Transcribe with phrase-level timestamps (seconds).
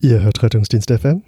[0.00, 1.24] Ihr hört Rettungsdienst FM.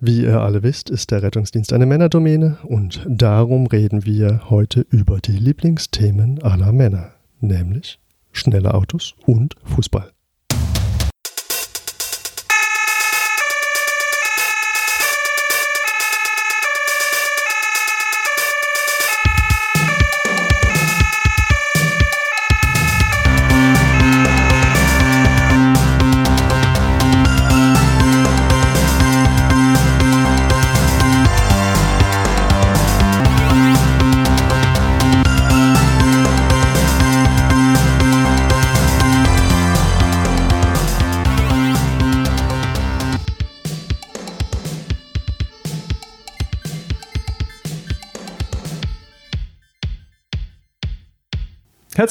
[0.00, 5.18] Wie ihr alle wisst, ist der Rettungsdienst eine Männerdomäne und darum reden wir heute über
[5.18, 8.00] die Lieblingsthemen aller Männer, nämlich
[8.32, 10.11] schnelle Autos und Fußball.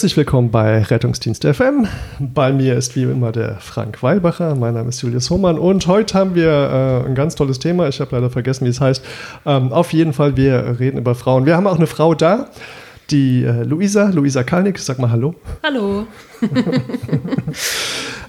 [0.01, 1.87] Herzlich willkommen bei Rettungsdienst FM.
[2.17, 4.55] Bei mir ist wie immer der Frank Weilbacher.
[4.55, 7.87] Mein Name ist Julius Hohmann und heute haben wir äh, ein ganz tolles Thema.
[7.87, 9.05] Ich habe leider vergessen, wie es heißt.
[9.45, 11.45] Ähm, auf jeden Fall, wir reden über Frauen.
[11.45, 12.47] Wir haben auch eine Frau da,
[13.11, 14.79] die äh, Luisa, Luisa Kalnick.
[14.79, 15.35] Sag mal Hallo.
[15.61, 16.07] Hallo.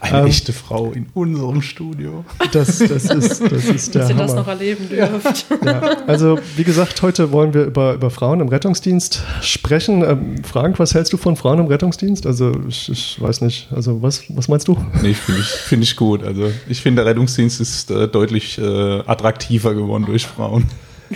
[0.02, 2.24] Eine ähm, echte Frau in unserem Studio.
[2.50, 5.46] Das, das, ist, das ist der Dass ihr das noch erleben dürft.
[5.64, 5.80] Ja.
[6.08, 10.02] Also, wie gesagt, heute wollen wir über, über Frauen im Rettungsdienst sprechen.
[10.02, 12.26] Ähm, Frank, was hältst du von Frauen im Rettungsdienst?
[12.26, 13.68] Also, ich, ich weiß nicht.
[13.70, 14.76] Also, was, was meinst du?
[15.02, 16.24] Nee, finde ich, find ich gut.
[16.24, 18.62] Also, ich finde, der Rettungsdienst ist äh, deutlich äh,
[19.06, 20.64] attraktiver geworden durch Frauen.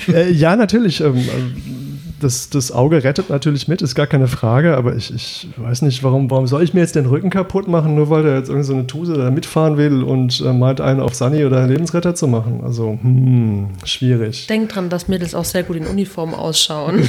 [0.06, 1.00] Äh, ja, natürlich.
[1.00, 5.82] Ähm, das, das Auge rettet natürlich mit, ist gar keine Frage, aber ich, ich weiß
[5.82, 8.48] nicht, warum, warum soll ich mir jetzt den Rücken kaputt machen, nur weil da jetzt
[8.48, 12.14] irgendeine so eine Tuse da mitfahren will und äh, meint, einen auf Sunny oder Lebensretter
[12.14, 12.60] zu machen.
[12.64, 14.46] Also, hm, schwierig.
[14.46, 17.02] Denk dran, dass Mädels auch sehr gut in Uniform ausschauen.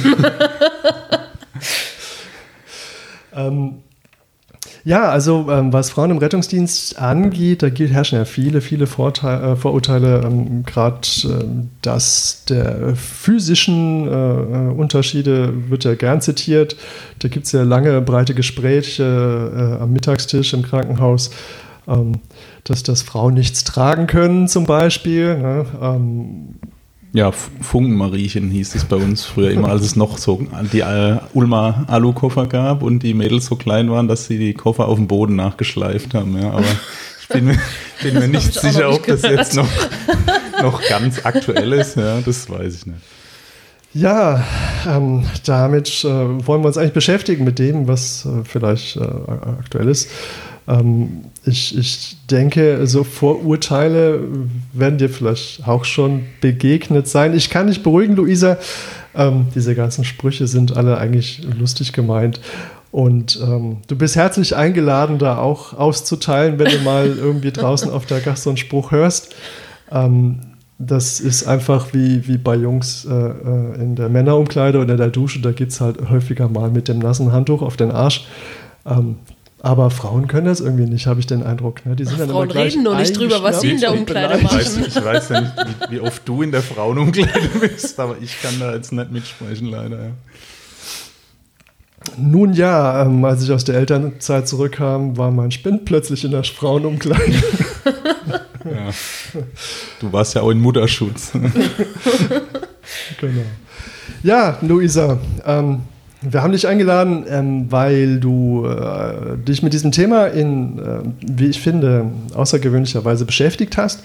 [3.34, 3.78] ähm,
[4.88, 9.56] ja, also ähm, was Frauen im Rettungsdienst angeht, da herrschen ja viele, viele Vorteile, äh,
[9.56, 11.44] Vorurteile, ähm, gerade äh,
[11.82, 16.74] das der physischen äh, äh, Unterschiede wird ja gern zitiert.
[17.18, 19.02] Da gibt es ja lange, breite Gespräche
[19.78, 21.32] äh, am Mittagstisch im Krankenhaus,
[21.86, 22.12] ähm,
[22.64, 25.36] dass, dass Frauen nichts tragen können zum Beispiel.
[25.36, 25.66] Ne?
[25.82, 26.54] Ähm,
[27.18, 31.84] ja, Funkenmariechen hieß es bei uns früher immer, als es noch so die äh, Ulmer
[31.88, 35.34] Alu-Koffer gab und die Mädels so klein waren, dass sie die Koffer auf dem Boden
[35.34, 36.40] nachgeschleift haben.
[36.40, 36.64] Ja, aber
[37.20, 37.58] ich bin, mir,
[38.04, 39.68] bin mir nicht sicher, ob das jetzt noch,
[40.62, 41.96] noch ganz aktuell ist.
[41.96, 43.00] Ja, das weiß ich nicht.
[43.94, 44.44] Ja,
[44.86, 46.06] ähm, damit äh,
[46.46, 50.08] wollen wir uns eigentlich beschäftigen mit dem, was äh, vielleicht äh, aktuell ist.
[50.68, 54.20] Ähm, ich, ich denke, so Vorurteile
[54.72, 57.34] werden dir vielleicht auch schon begegnet sein.
[57.34, 58.58] Ich kann dich beruhigen, Luisa.
[59.14, 62.40] Ähm, diese ganzen Sprüche sind alle eigentlich lustig gemeint.
[62.90, 68.06] Und ähm, du bist herzlich eingeladen, da auch auszuteilen, wenn du mal irgendwie draußen auf
[68.06, 69.34] der Gasse einen Spruch hörst.
[69.90, 70.40] Ähm,
[70.78, 75.08] das ist einfach wie, wie bei Jungs äh, äh in der Männerumkleide oder in der
[75.08, 75.40] Dusche.
[75.40, 78.26] Da geht es halt häufiger mal mit dem nassen Handtuch auf den Arsch.
[78.86, 79.16] Ähm,
[79.60, 81.84] aber Frauen können das irgendwie nicht, habe ich den Eindruck.
[81.84, 81.96] Ne?
[81.96, 84.60] Die sind Ach, dann Frauen reden nur nicht drüber, was sie in der Umkleide machen.
[84.60, 85.52] Ich weiß, ich weiß ja nicht,
[85.88, 89.68] wie, wie, oft du in der Frauenumkleide bist, aber ich kann da jetzt nicht mitsprechen,
[89.68, 89.98] leider.
[89.98, 90.10] Ja.
[92.16, 96.44] Nun ja, ähm, als ich aus der Elternzeit zurückkam, war mein Spind plötzlich in der
[96.44, 97.32] Frauenumkleide.
[98.64, 98.90] ja.
[100.00, 101.32] Du warst ja auch in Mutterschutz.
[103.20, 103.42] genau.
[104.22, 105.82] Ja, Luisa, ähm,
[106.20, 111.46] wir haben dich eingeladen, ähm, weil du äh, dich mit diesem Thema in, äh, wie
[111.46, 114.02] ich finde, außergewöhnlicherweise beschäftigt hast.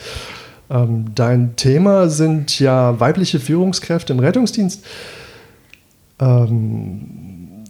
[0.69, 4.85] Ähm, dein Thema sind ja weibliche Führungskräfte im Rettungsdienst.
[6.19, 7.63] Ähm,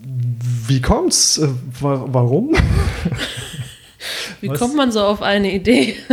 [0.68, 1.38] wie kommt's?
[1.38, 1.48] Äh,
[1.80, 2.54] wa warum?
[4.42, 4.60] wie Was?
[4.60, 5.96] kommt man so auf eine Idee?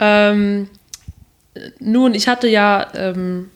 [0.00, 0.68] Ähm,
[1.78, 3.50] nun, ich hatte ja ähm,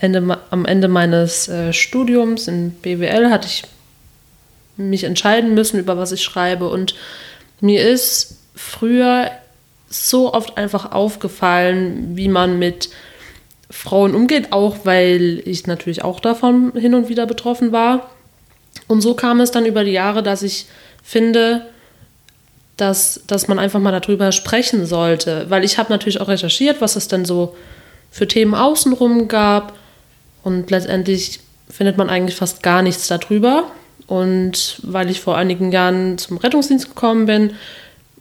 [0.00, 3.64] Ende, am Ende meines äh, Studiums in BWL hatte ich
[4.76, 6.68] mich entscheiden müssen, über was ich schreibe.
[6.68, 6.94] Und
[7.60, 9.30] mir ist früher
[9.90, 12.90] so oft einfach aufgefallen, wie man mit
[13.70, 18.10] Frauen umgeht, auch weil ich natürlich auch davon hin und wieder betroffen war.
[18.88, 20.66] Und so kam es dann über die Jahre, dass ich
[21.02, 21.66] finde,
[22.76, 25.46] dass, dass man einfach mal darüber sprechen sollte.
[25.48, 27.54] Weil ich habe natürlich auch recherchiert, was es denn so
[28.10, 29.74] für Themen außenrum gab.
[30.42, 33.70] Und letztendlich findet man eigentlich fast gar nichts darüber.
[34.06, 37.52] Und weil ich vor einigen Jahren zum Rettungsdienst gekommen bin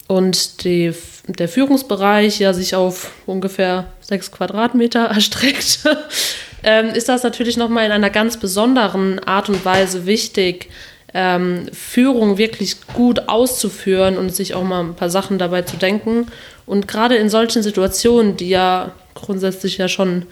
[0.07, 0.94] und die,
[1.27, 5.80] der Führungsbereich ja sich auf ungefähr sechs Quadratmeter erstreckt,
[6.63, 10.69] ähm, ist das natürlich nochmal in einer ganz besonderen Art und Weise wichtig,
[11.13, 16.27] ähm, Führung wirklich gut auszuführen und sich auch mal ein paar Sachen dabei zu denken
[16.66, 20.27] Und gerade in solchen Situationen, die ja grundsätzlich ja schon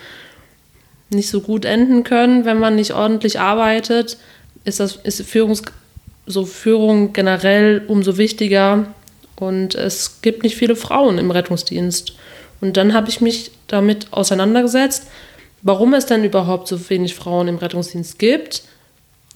[1.10, 4.18] nicht so gut enden können, wenn man nicht ordentlich arbeitet,
[4.64, 5.64] ist das ist Führungs
[6.26, 8.88] so Führung generell umso wichtiger.
[9.38, 12.16] Und es gibt nicht viele Frauen im Rettungsdienst.
[12.60, 15.08] Und dann habe ich mich damit auseinandergesetzt,
[15.62, 18.64] warum es denn überhaupt so wenig Frauen im Rettungsdienst gibt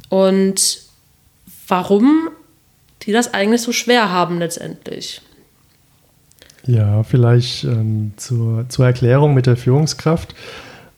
[0.09, 0.81] und
[1.67, 2.29] warum
[3.03, 5.21] die das eigentlich so schwer haben letztendlich.
[6.67, 10.35] Ja, vielleicht ähm, zur, zur Erklärung mit der Führungskraft.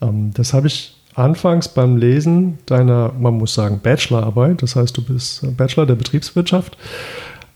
[0.03, 5.03] Ähm, das habe ich anfangs beim Lesen deiner, man muss sagen, Bachelorarbeit, das heißt, du
[5.03, 6.77] bist Bachelor der Betriebswirtschaft,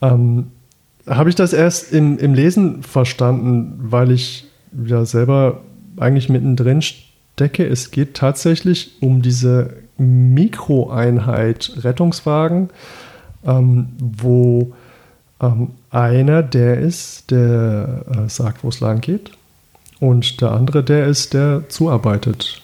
[0.01, 0.47] ähm,
[1.07, 4.45] habe ich das erst im, im Lesen verstanden, weil ich
[4.85, 5.61] ja selber
[5.97, 7.65] eigentlich mittendrin stecke.
[7.65, 12.69] Es geht tatsächlich um diese Mikroeinheit Rettungswagen,
[13.45, 14.73] ähm, wo
[15.41, 19.31] ähm, einer der ist, der äh, sagt, wo es lang geht,
[19.99, 22.61] und der andere der ist, der zuarbeitet.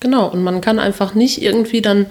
[0.00, 2.06] Genau, und man kann einfach nicht irgendwie dann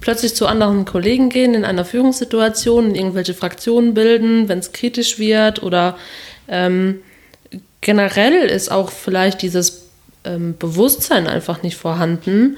[0.00, 5.62] plötzlich zu anderen Kollegen gehen in einer Führungssituation, irgendwelche Fraktionen bilden, wenn es kritisch wird
[5.62, 5.96] oder
[6.48, 7.00] ähm,
[7.80, 9.88] generell ist auch vielleicht dieses
[10.24, 12.56] ähm, Bewusstsein einfach nicht vorhanden,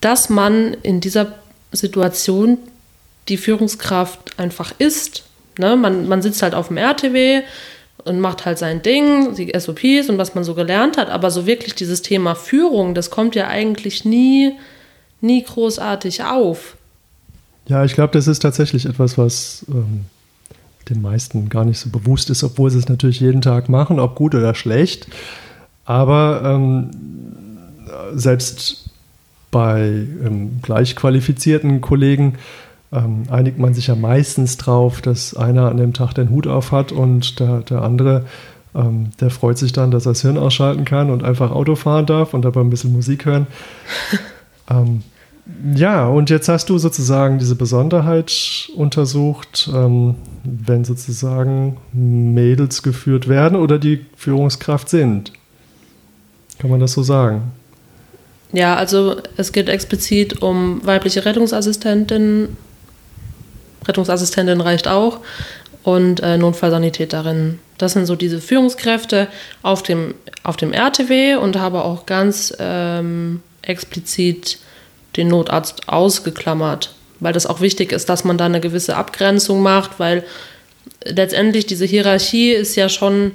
[0.00, 1.34] dass man in dieser
[1.72, 2.58] Situation
[3.28, 5.24] die Führungskraft einfach ist.
[5.58, 5.76] Ne?
[5.76, 7.42] Man, man sitzt halt auf dem RTW
[8.04, 11.46] und macht halt sein Ding, die SOPs und was man so gelernt hat, aber so
[11.46, 14.52] wirklich dieses Thema Führung, das kommt ja eigentlich nie,
[15.20, 16.76] nie großartig auf.
[17.66, 20.04] Ja, ich glaube, das ist tatsächlich etwas, was ähm,
[20.90, 24.16] den meisten gar nicht so bewusst ist, obwohl sie es natürlich jeden Tag machen, ob
[24.16, 25.06] gut oder schlecht.
[25.86, 26.90] Aber ähm,
[28.14, 28.90] selbst
[29.50, 32.34] bei ähm, gleich qualifizierten Kollegen
[32.94, 36.72] ähm, einigt man sich ja meistens drauf, dass einer an dem Tag den Hut auf
[36.72, 38.24] hat und der, der andere,
[38.74, 42.06] ähm, der freut sich dann, dass er das Hirn ausschalten kann und einfach Auto fahren
[42.06, 43.46] darf und dabei ein bisschen Musik hören.
[44.70, 45.02] ähm,
[45.74, 53.58] ja, und jetzt hast du sozusagen diese Besonderheit untersucht, ähm, wenn sozusagen Mädels geführt werden
[53.58, 55.32] oder die Führungskraft sind.
[56.58, 57.52] Kann man das so sagen?
[58.52, 62.56] Ja, also es geht explizit um weibliche Rettungsassistentinnen.
[63.86, 65.20] Rettungsassistentin reicht auch.
[65.82, 67.58] Und äh, Notfallsanitäterinnen.
[67.76, 69.28] Das sind so diese Führungskräfte
[69.62, 74.58] auf dem, auf dem RTW und habe auch ganz ähm, explizit
[75.16, 79.98] den Notarzt ausgeklammert, weil das auch wichtig ist, dass man da eine gewisse Abgrenzung macht,
[79.98, 80.24] weil
[81.04, 83.32] letztendlich diese Hierarchie ist ja schon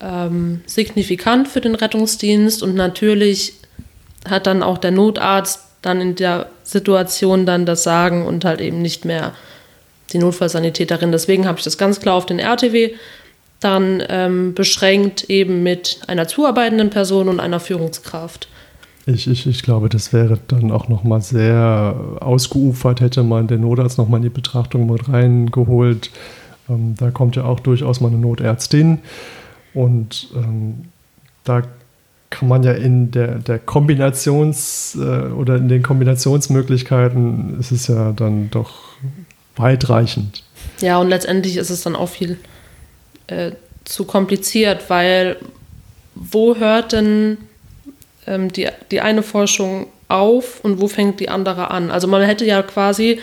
[0.00, 3.54] ähm, signifikant für den Rettungsdienst und natürlich
[4.28, 8.82] hat dann auch der Notarzt dann in der Situation dann das Sagen und halt eben
[8.82, 9.32] nicht mehr
[10.12, 11.12] die Notfallsanitäterin.
[11.12, 12.92] Deswegen habe ich das ganz klar auf den RTW
[13.60, 18.48] dann ähm, beschränkt, eben mit einer zuarbeitenden Person und einer Führungskraft.
[19.06, 23.98] Ich, ich, ich glaube, das wäre dann auch nochmal sehr ausgeufert, hätte man den Notarzt
[23.98, 26.10] nochmal in die Betrachtung mit reingeholt.
[26.68, 28.98] Ähm, da kommt ja auch durchaus mal eine Notärztin.
[29.74, 30.86] Und ähm,
[31.44, 31.62] da
[32.30, 38.12] kann man ja in der, der Kombinations- äh, oder in den Kombinationsmöglichkeiten ist es ja
[38.12, 38.96] dann doch
[39.56, 40.42] weitreichend.
[40.80, 42.38] Ja, und letztendlich ist es dann auch viel
[43.26, 43.52] äh,
[43.84, 45.36] zu kompliziert, weil
[46.14, 47.38] wo hört denn
[48.26, 51.90] ähm, die, die eine Forschung auf und wo fängt die andere an.
[51.90, 53.20] Also man hätte ja quasi,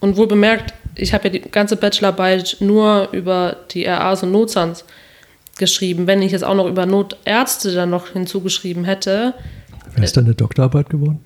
[0.00, 4.84] und wohl bemerkt, ich habe ja die ganze Bachelorarbeit nur über die RAs und Notsans
[5.58, 6.06] geschrieben.
[6.06, 9.34] Wenn ich jetzt auch noch über Notärzte dann noch hinzugeschrieben hätte.
[9.92, 11.25] Wäre es dann eine Doktorarbeit geworden?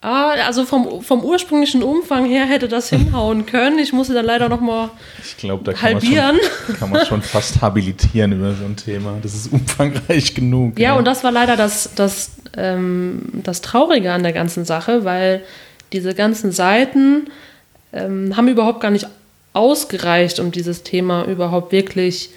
[0.00, 3.78] Ah, also vom, vom ursprünglichen Umfang her hätte das hinhauen können.
[3.78, 4.90] Ich musste dann leider noch mal
[5.22, 6.36] ich glaub, da kann halbieren.
[6.36, 9.18] Man schon, kann man schon fast habilitieren über so ein Thema.
[9.22, 10.78] Das ist umfangreich genug.
[10.78, 10.96] Ja, ja.
[10.96, 15.42] und das war leider das, das, ähm, das Traurige an der ganzen Sache, weil
[15.92, 17.28] diese ganzen Seiten
[17.92, 19.08] ähm, haben überhaupt gar nicht
[19.52, 22.30] ausgereicht, um dieses Thema überhaupt wirklich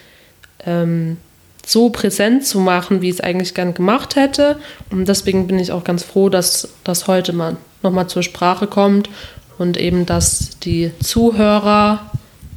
[0.66, 1.18] ähm,
[1.66, 4.58] so präsent zu machen, wie ich es eigentlich gern gemacht hätte.
[4.90, 9.10] Und deswegen bin ich auch ganz froh, dass das heute mal nochmal zur Sprache kommt
[9.58, 12.12] und eben, dass die Zuhörer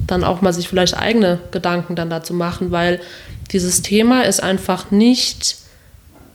[0.06, 3.00] dann auch mal sich vielleicht eigene Gedanken dann dazu machen, weil
[3.52, 5.56] dieses Thema ist einfach nicht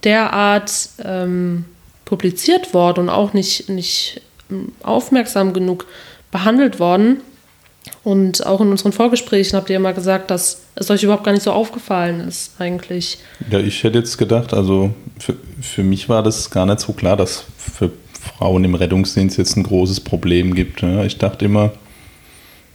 [0.04, 1.66] derart ähm,
[2.06, 5.86] publiziert worden und auch nicht, nicht ähm, aufmerksam genug
[6.32, 7.22] behandelt worden.
[8.04, 11.44] Und auch in unseren Vorgesprächen habt ihr mal gesagt, dass es euch überhaupt gar nicht
[11.44, 13.20] so aufgefallen ist, eigentlich.
[13.50, 17.18] Ja, ich hätte jetzt gedacht, also für, für mich war das gar nicht so klar,
[17.18, 20.84] dass für Frauen im Rettungsdienst jetzt ein großes Problem gibt.
[20.84, 21.72] Ich dachte immer,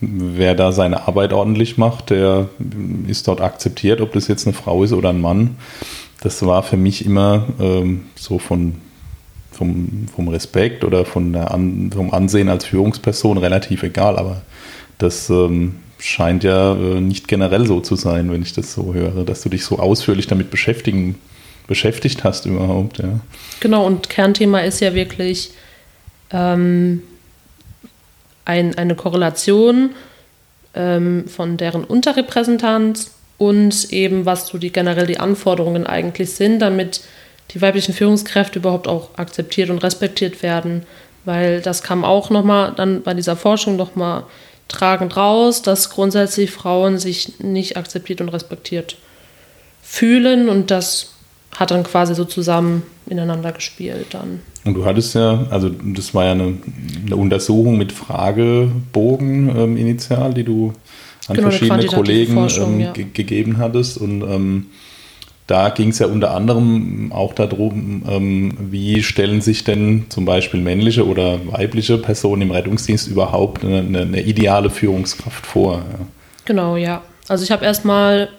[0.01, 2.49] wer da seine Arbeit ordentlich macht, der
[3.07, 5.57] ist dort akzeptiert, ob das jetzt eine Frau ist oder ein Mann.
[6.21, 8.77] Das war für mich immer ähm, so von,
[9.53, 14.43] vom, vom Respekt oder von der An, vom Ansehen als Führungsperson relativ egal, aber
[14.99, 19.25] das ähm, scheint ja äh, nicht generell so zu sein, wenn ich das so höre,
[19.25, 21.17] dass du dich so ausführlich damit beschäftigen,
[21.67, 22.99] beschäftigt hast überhaupt.
[22.99, 23.21] Ja.
[23.61, 25.53] Genau, und Kernthema ist ja wirklich
[26.31, 27.03] ähm,
[28.45, 29.91] ein, eine Korrelation
[30.75, 37.03] ähm, von deren Unterrepräsentanz und eben, was so die generell die Anforderungen eigentlich sind, damit
[37.51, 40.85] die weiblichen Führungskräfte überhaupt auch akzeptiert und respektiert werden.
[41.25, 44.25] Weil das kam auch nochmal dann bei dieser Forschung nochmal
[44.69, 48.97] tragend raus, dass grundsätzlich Frauen sich nicht akzeptiert und respektiert
[49.83, 51.11] fühlen und das
[51.55, 54.41] hat dann quasi so zusammen ineinander gespielt dann.
[54.65, 56.57] Und du hattest ja, also das war ja eine,
[57.07, 60.73] eine Untersuchung mit Fragebogen ähm, initial, die du
[61.29, 62.93] an genau, verschiedene Kollegen ähm, ja.
[62.93, 63.99] gegeben hattest.
[63.99, 64.67] Und ähm,
[65.47, 70.61] da ging es ja unter anderem auch darum, ähm, wie stellen sich denn zum Beispiel
[70.61, 75.83] männliche oder weibliche Personen im Rettungsdienst überhaupt eine, eine, ideale Führungskraft vor.
[76.45, 77.03] Genau, ja.
[77.29, 78.31] Also ich habe erstmal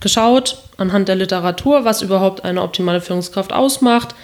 [0.00, 4.14] geschaut anhand der Literatur, was überhaupt eine optimale Führungskraft ausmacht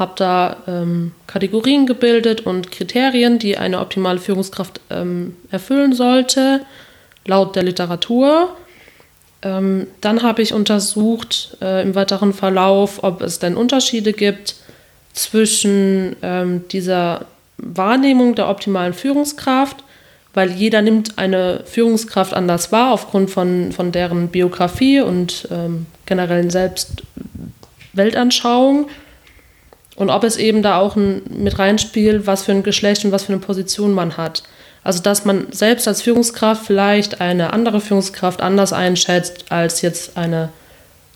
[0.00, 6.62] habe da ähm, Kategorien gebildet und Kriterien, die eine optimale Führungskraft ähm, erfüllen sollte,
[7.26, 8.56] laut der Literatur.
[9.42, 14.56] Ähm, dann habe ich untersucht äh, im weiteren Verlauf, ob es denn Unterschiede gibt
[15.12, 19.76] zwischen ähm, dieser Wahrnehmung der optimalen Führungskraft,
[20.34, 26.50] weil jeder nimmt eine Führungskraft anders wahr aufgrund von, von deren Biografie und ähm, generellen
[26.50, 28.88] Selbstweltanschauung
[29.96, 33.24] und ob es eben da auch ein, mit reinspielt, was für ein Geschlecht und was
[33.24, 34.42] für eine Position man hat.
[34.82, 40.50] Also dass man selbst als Führungskraft vielleicht eine andere Führungskraft anders einschätzt, als jetzt eine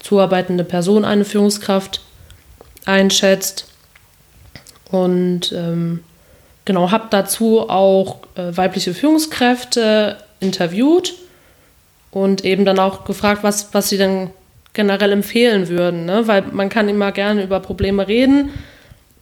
[0.01, 2.03] zuarbeitende Person eine Führungskraft
[2.85, 3.67] einschätzt.
[4.91, 6.05] Und ähm,
[6.65, 11.15] genau, habe dazu auch äh, weibliche Führungskräfte interviewt
[12.11, 14.31] und eben dann auch gefragt, was, was sie denn
[14.75, 16.05] generell empfehlen würden.
[16.05, 16.27] Ne?
[16.27, 18.51] Weil man kann immer gerne über Probleme reden,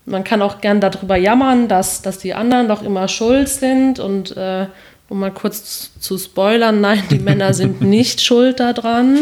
[0.04, 4.36] man kann auch gern darüber jammern, dass, dass die anderen doch immer schuld sind und
[4.36, 4.66] äh,
[5.08, 9.18] um mal kurz zu spoilern, nein, die Männer sind nicht schuld daran,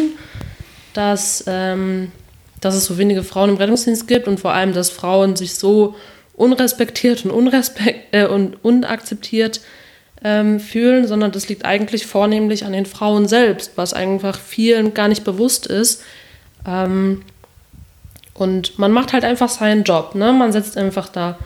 [0.94, 2.12] dass, ähm,
[2.60, 5.94] dass es so wenige Frauen im Rettungsdienst gibt und vor allem, dass Frauen sich so
[6.34, 9.60] unrespektiert und, unrespekt, äh, und unakzeptiert
[10.22, 15.08] ähm, fühlen, sondern das liegt eigentlich vornehmlich an den Frauen selbst, was einfach vielen gar
[15.08, 16.02] nicht bewusst ist.
[16.66, 17.22] Ähm,
[18.40, 20.14] und man macht halt einfach seinen Job.
[20.14, 20.32] Ne?
[20.32, 21.38] Man setzt einfach da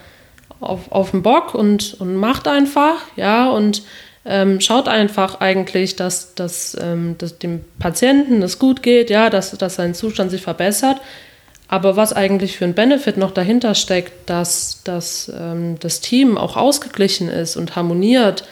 [0.60, 3.82] auf, auf den Bock und, und macht einfach, ja, und
[4.24, 9.50] ähm, schaut einfach eigentlich, dass, dass, ähm, dass dem Patienten es gut geht, ja, dass,
[9.58, 11.00] dass sein Zustand sich verbessert.
[11.68, 16.56] Aber was eigentlich für ein Benefit noch dahinter steckt, dass, dass ähm, das Team auch
[16.56, 18.44] ausgeglichen ist und harmoniert,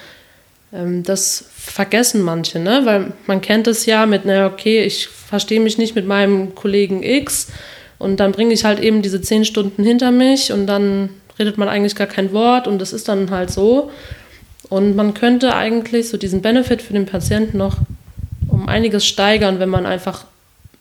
[0.72, 2.82] ähm, das vergessen manche, ne?
[2.84, 7.02] Weil man kennt es ja mit, naja, okay, ich verstehe mich nicht mit meinem Kollegen
[7.02, 7.48] X
[8.02, 11.68] und dann bringe ich halt eben diese zehn Stunden hinter mich und dann redet man
[11.68, 13.92] eigentlich gar kein Wort und das ist dann halt so.
[14.68, 17.76] Und man könnte eigentlich so diesen Benefit für den Patienten noch
[18.48, 20.24] um einiges steigern, wenn man einfach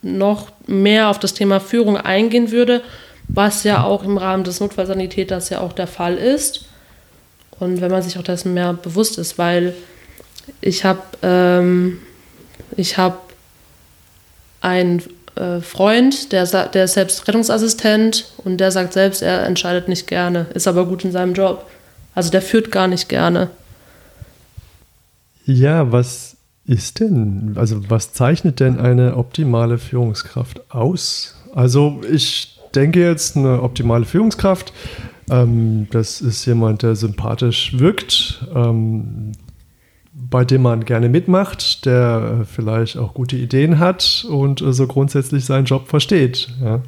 [0.01, 2.82] noch mehr auf das Thema Führung eingehen würde,
[3.28, 6.66] was ja auch im Rahmen des Notfallsanitäters ja auch der Fall ist.
[7.60, 9.75] Und wenn man sich auch dessen mehr bewusst ist, weil
[10.60, 12.00] ich habe ähm,
[12.75, 13.20] ich habe
[14.62, 15.04] ein
[15.35, 20.47] äh, Freund, der, der ist selbst Rettungsassistent und der sagt selbst, er entscheidet nicht gerne,
[20.53, 21.65] ist aber gut in seinem Job.
[22.13, 23.50] Also der führt gar nicht gerne.
[25.45, 26.35] Ja, was
[26.65, 31.35] ist denn, also was zeichnet denn eine optimale Führungskraft aus?
[31.53, 34.71] Also ich denke jetzt, eine optimale Führungskraft,
[35.29, 39.31] ähm, das ist jemand, der sympathisch wirkt, ähm,
[40.13, 44.86] bei dem man gerne mitmacht, der äh, vielleicht auch gute Ideen hat und äh, so
[44.86, 46.50] grundsätzlich seinen Job versteht.
[46.62, 46.82] Ja.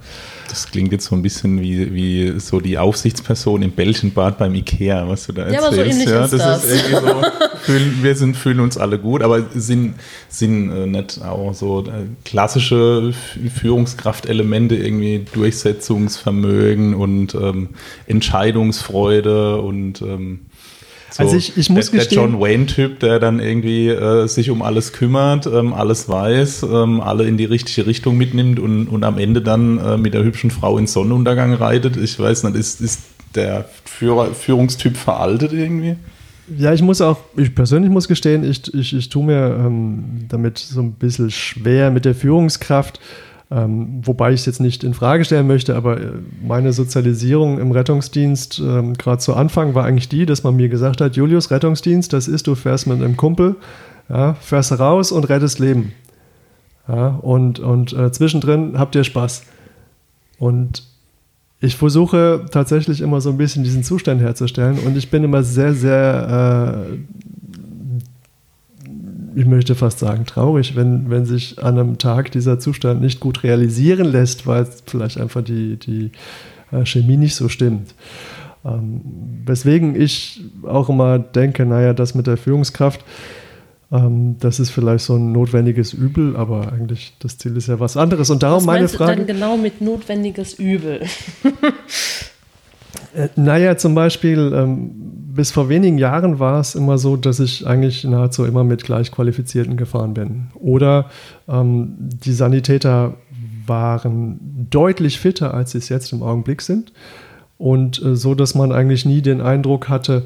[0.50, 5.08] Das klingt jetzt so ein bisschen wie, wie so die Aufsichtsperson im Bällchenbad beim Ikea,
[5.08, 5.62] was du da erzählst.
[5.62, 6.42] Ja, aber so ähnlich ja, ist das.
[6.42, 6.66] das.
[6.66, 7.22] Ist irgendwie so,
[7.62, 9.96] fühlen, wir sind, fühlen uns alle gut, aber sind,
[10.28, 11.86] sind äh, nicht auch so
[12.26, 13.14] klassische
[13.56, 17.70] Führungskraftelemente, irgendwie Durchsetzungsvermögen und ähm,
[18.06, 20.42] Entscheidungsfreude und ähm,
[21.14, 24.50] so, also ich, ich muss der, gestehen, der John Wayne-Typ, der dann irgendwie äh, sich
[24.50, 29.04] um alles kümmert, ähm, alles weiß, ähm, alle in die richtige Richtung mitnimmt und, und
[29.04, 31.98] am Ende dann äh, mit der hübschen Frau ins Sonnenuntergang reitet.
[31.98, 33.02] Ich weiß nicht, ist, ist
[33.36, 35.98] der Führer, Führungstyp veraltet irgendwie?
[36.58, 40.58] Ja, ich muss auch, ich persönlich muss gestehen, ich, ich, ich tue mir ähm, damit
[40.58, 43.00] so ein bisschen schwer mit der Führungskraft,
[43.54, 47.72] ähm, wobei ich es jetzt nicht in Frage stellen möchte, aber äh, meine Sozialisierung im
[47.72, 52.14] Rettungsdienst ähm, gerade zu Anfang war eigentlich die, dass man mir gesagt hat, Julius, Rettungsdienst,
[52.14, 53.56] das ist, du fährst mit einem Kumpel,
[54.10, 55.94] ja, fährst raus und rettest Leben.
[56.88, 59.44] Ja, und und äh, zwischendrin habt ihr Spaß.
[60.40, 60.84] Und
[61.62, 65.74] ich versuche tatsächlich immer so ein bisschen diesen Zustand herzustellen und ich bin immer sehr,
[65.74, 66.98] sehr, äh,
[69.36, 73.44] ich möchte fast sagen, traurig, wenn, wenn sich an einem Tag dieser Zustand nicht gut
[73.44, 76.12] realisieren lässt, weil vielleicht einfach die, die
[76.72, 77.94] äh, Chemie nicht so stimmt.
[78.66, 79.02] Ähm,
[79.46, 83.04] weswegen ich auch immer denke, naja, das mit der Führungskraft,
[83.92, 87.98] ähm, das ist vielleicht so ein notwendiges Übel, aber eigentlich das Ziel ist ja was
[87.98, 88.30] anderes.
[88.30, 89.12] Und darum was meine Frage.
[89.12, 91.02] Was dann genau mit notwendiges Übel?
[93.16, 94.92] Äh, naja, zum Beispiel, ähm,
[95.36, 99.12] bis vor wenigen Jahren war es immer so, dass ich eigentlich nahezu immer mit gleich
[99.12, 100.48] Qualifizierten gefahren bin.
[100.54, 101.10] Oder
[101.48, 103.16] ähm, die Sanitäter
[103.66, 106.94] waren deutlich fitter, als sie es jetzt im Augenblick sind.
[107.58, 110.24] Und äh, so, dass man eigentlich nie den Eindruck hatte,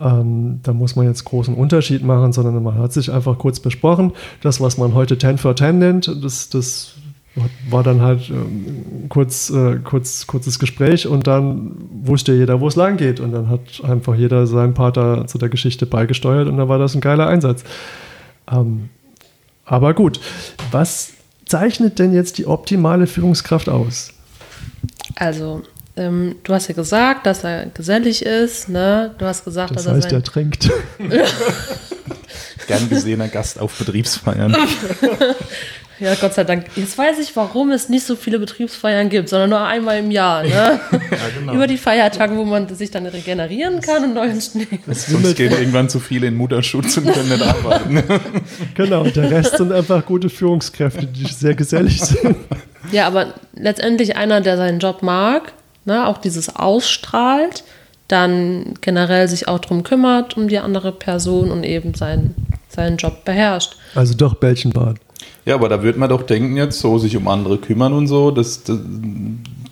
[0.00, 4.12] ähm, da muss man jetzt großen Unterschied machen, sondern man hat sich einfach kurz besprochen.
[4.42, 6.94] Das, was man heute 10 for 10 nennt, das, das
[7.68, 12.76] war dann halt ähm, kurz, äh, kurz, kurzes Gespräch und dann wusste jeder, wo es
[12.76, 13.20] lang geht.
[13.20, 16.94] Und dann hat einfach jeder seinen Pater zu der Geschichte beigesteuert und dann war das
[16.94, 17.64] ein geiler Einsatz.
[18.50, 18.88] Ähm,
[19.64, 20.20] aber gut,
[20.70, 21.12] was
[21.46, 24.12] zeichnet denn jetzt die optimale Führungskraft aus?
[25.16, 25.62] Also
[25.96, 29.14] ähm, du hast ja gesagt, dass er gesellig ist, ne?
[29.18, 30.70] Du hast gesagt, das dass heißt, er, er trinkt.
[32.68, 34.54] Gern gesehener Gast auf Betriebsfeiern.
[36.00, 36.66] Ja, Gott sei Dank.
[36.76, 40.42] Jetzt weiß ich, warum es nicht so viele Betriebsfeiern gibt, sondern nur einmal im Jahr.
[40.44, 40.50] Ne?
[40.50, 40.80] ja,
[41.38, 41.54] genau.
[41.54, 44.66] Über die Feiertage, wo man sich dann regenerieren kann und neuen Schnee.
[44.86, 48.02] Sonst gehen irgendwann zu viele in Mutterschutz und können nicht arbeiten.
[48.74, 52.36] genau, und der Rest sind einfach gute Führungskräfte, die sehr gesellig sind.
[52.92, 55.52] Ja, aber letztendlich einer, der seinen Job mag,
[55.84, 57.64] ne, auch dieses ausstrahlt,
[58.06, 62.34] dann generell sich auch darum kümmert, um die andere Person und eben seinen,
[62.68, 63.76] seinen Job beherrscht.
[63.94, 64.96] Also doch Bällchenbad.
[65.44, 68.30] Ja, aber da würde man doch denken jetzt, so sich um andere kümmern und so,
[68.30, 68.78] das, das,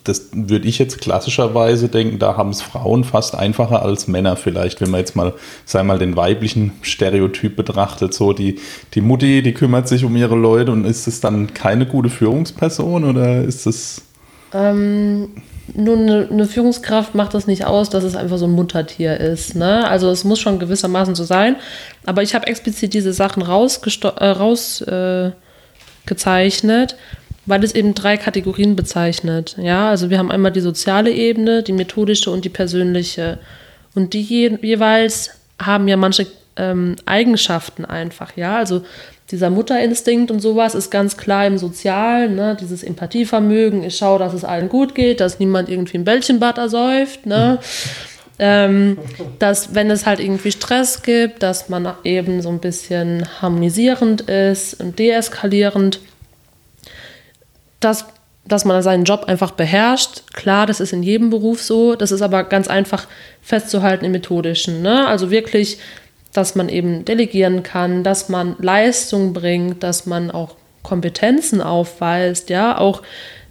[0.05, 4.81] das würde ich jetzt klassischerweise denken, da haben es Frauen fast einfacher als Männer vielleicht,
[4.81, 8.59] wenn man jetzt mal, sei mal, den weiblichen Stereotyp betrachtet, so die,
[8.95, 13.05] die Mutti, die kümmert sich um ihre Leute und ist es dann keine gute Führungsperson
[13.05, 14.03] oder ist es...
[14.53, 15.29] Ähm,
[15.75, 19.55] nur eine, Führungskraft macht das nicht aus, dass es einfach so ein Muttertier ist.
[19.55, 19.87] Ne?
[19.89, 21.57] Also es muss schon gewissermaßen so sein.
[22.05, 25.33] Aber ich habe explizit diese Sachen rausgezeichnet, äh, raus, äh,
[27.47, 29.57] weil es eben drei Kategorien bezeichnet.
[29.61, 33.39] Ja, also wir haben einmal die soziale Ebene, die methodische und die persönliche.
[33.95, 36.27] Und die je, jeweils haben ja manche
[36.57, 38.37] ähm, Eigenschaften einfach.
[38.37, 38.83] Ja, also
[39.31, 42.57] dieser Mutterinstinkt und sowas ist ganz klar im Sozialen, ne?
[42.61, 47.27] dieses Empathievermögen, ich schaue, dass es allen gut geht, dass niemand irgendwie ein Bällchenbad ersäuft,
[47.27, 47.59] ne?
[48.39, 48.99] ähm,
[49.39, 54.81] dass wenn es halt irgendwie Stress gibt, dass man eben so ein bisschen harmonisierend ist
[54.81, 56.01] und deeskalierend,
[57.81, 58.05] dass,
[58.45, 60.23] dass man seinen Job einfach beherrscht.
[60.35, 63.09] Klar, das ist in jedem Beruf so, das ist aber ganz einfach
[63.43, 64.83] festzuhalten im Methodischen.
[64.83, 65.07] Ne?
[65.07, 65.79] Also wirklich
[66.33, 72.79] dass man eben delegieren kann, dass man Leistung bringt, dass man auch Kompetenzen aufweist, ja,
[72.79, 73.03] auch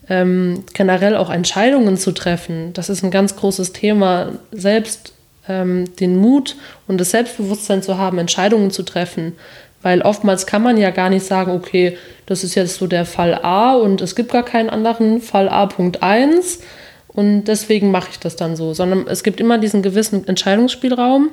[0.10, 2.74] ähm, generell auch Entscheidungen zu treffen.
[2.74, 5.14] Das ist ein ganz großes Thema, selbst
[5.48, 6.56] ähm, den Mut
[6.88, 9.34] und das Selbstbewusstsein zu haben, Entscheidungen zu treffen.
[9.82, 13.36] Weil oftmals kann man ja gar nicht sagen, okay, das ist jetzt so der Fall
[13.44, 16.60] A und es gibt gar keinen anderen Fall A.1
[17.08, 21.30] und deswegen mache ich das dann so, sondern es gibt immer diesen gewissen Entscheidungsspielraum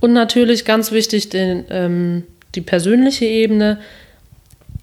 [0.00, 3.78] und natürlich ganz wichtig den, ähm, die persönliche Ebene,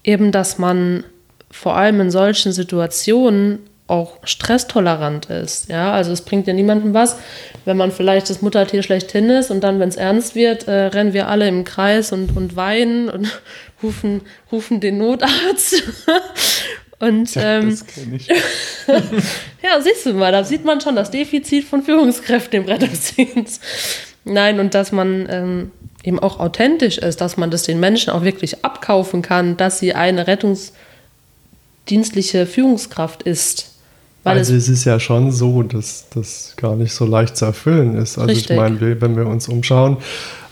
[0.04, 1.04] eben dass man
[1.50, 5.70] vor allem in solchen Situationen auch stresstolerant ist.
[5.70, 7.16] Ja, also es bringt ja niemandem was,
[7.64, 11.14] wenn man vielleicht das Muttertier schlechthin ist und dann, wenn es ernst wird, äh, rennen
[11.14, 13.40] wir alle im Kreis und, und weinen und
[13.82, 14.20] rufen,
[14.52, 15.82] rufen den Notarzt.
[16.98, 18.28] und ähm, das kenne ich.
[19.62, 23.62] ja, siehst du mal, da sieht man schon das Defizit von Führungskräften im Rettungsdienst.
[24.28, 25.70] Nein, und dass man ähm,
[26.04, 29.94] eben auch authentisch ist, dass man das den Menschen auch wirklich abkaufen kann, dass sie
[29.94, 33.70] eine rettungsdienstliche Führungskraft ist.
[34.24, 37.96] also es, es, ist ja schon so, dass das gar nicht so leicht zu erfüllen
[37.96, 38.18] ist.
[38.18, 38.50] Also richtig.
[38.50, 39.96] ich meine, wenn wir uns umschauen,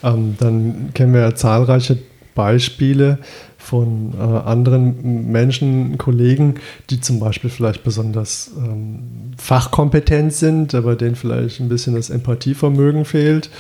[0.03, 1.99] ähm, dann kennen wir ja zahlreiche
[2.35, 3.19] Beispiele
[3.67, 6.55] von äh, anderen Menschen, Kollegen,
[6.89, 13.05] die zum Beispiel vielleicht besonders ähm, fachkompetent sind, aber denen vielleicht ein bisschen das Empathievermögen
[13.05, 13.51] fehlt.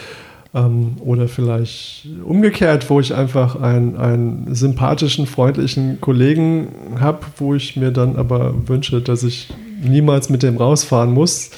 [0.54, 6.68] Ähm, oder vielleicht umgekehrt, wo ich einfach einen, einen sympathischen, freundlichen Kollegen
[7.00, 9.48] habe, wo ich mir dann aber wünsche, dass ich
[9.82, 11.50] niemals mit dem rausfahren muss.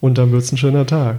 [0.00, 1.18] Und dann wird es ein schöner Tag.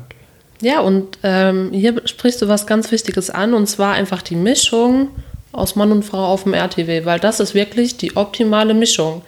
[0.61, 5.09] Ja, und ähm, hier sprichst du was ganz Wichtiges an, und zwar einfach die Mischung
[5.51, 9.21] aus Mann und Frau auf dem RTW, weil das ist wirklich die optimale Mischung.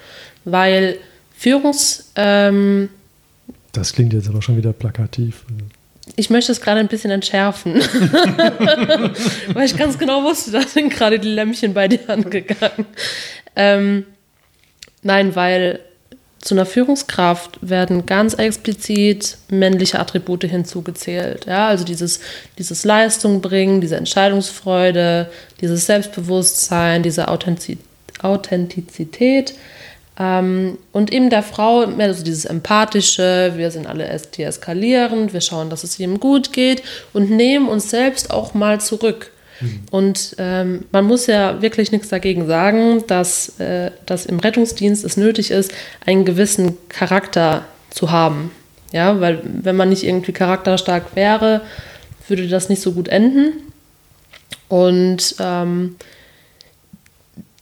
[0.45, 0.97] Weil
[1.37, 2.11] Führungs...
[2.15, 2.89] Ähm,
[3.71, 5.43] das klingt jetzt aber schon wieder plakativ.
[6.15, 7.75] Ich möchte es gerade ein bisschen entschärfen,
[9.53, 12.85] weil ich ganz genau wusste, da sind gerade die Lämpchen bei dir angegangen.
[13.55, 14.05] Ähm,
[15.01, 15.79] nein, weil
[16.43, 21.45] zu einer Führungskraft werden ganz explizit männliche Attribute hinzugezählt.
[21.45, 22.19] Ja, also dieses,
[22.57, 25.29] dieses Leistung bringen, diese Entscheidungsfreude,
[25.61, 29.55] dieses Selbstbewusstsein, diese Authentizität.
[30.19, 34.05] Ähm, und eben der Frau mehr so dieses Empathische, wir sind alle
[34.37, 39.31] deeskalierend, wir schauen, dass es ihm gut geht und nehmen uns selbst auch mal zurück.
[39.63, 39.79] Mhm.
[39.91, 45.17] Und ähm, man muss ja wirklich nichts dagegen sagen, dass, äh, dass im Rettungsdienst es
[45.17, 45.71] nötig ist,
[46.05, 48.51] einen gewissen Charakter zu haben.
[48.91, 51.61] Ja, weil wenn man nicht irgendwie charakterstark wäre,
[52.27, 53.53] würde das nicht so gut enden.
[54.69, 55.95] Und ähm,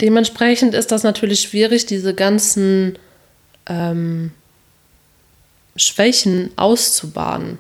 [0.02, 2.98] Dementsprechend ist das natürlich schwierig, diese ganzen
[3.68, 4.32] ähm,
[5.76, 7.60] Schwächen auszubaden,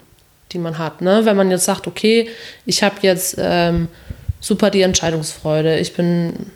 [0.51, 1.01] die man hat.
[1.01, 1.23] Ne?
[1.23, 2.29] Wenn man jetzt sagt, okay,
[2.65, 3.89] ich habe jetzt ähm,
[4.41, 6.47] super die Entscheidungsfreude, ich bin,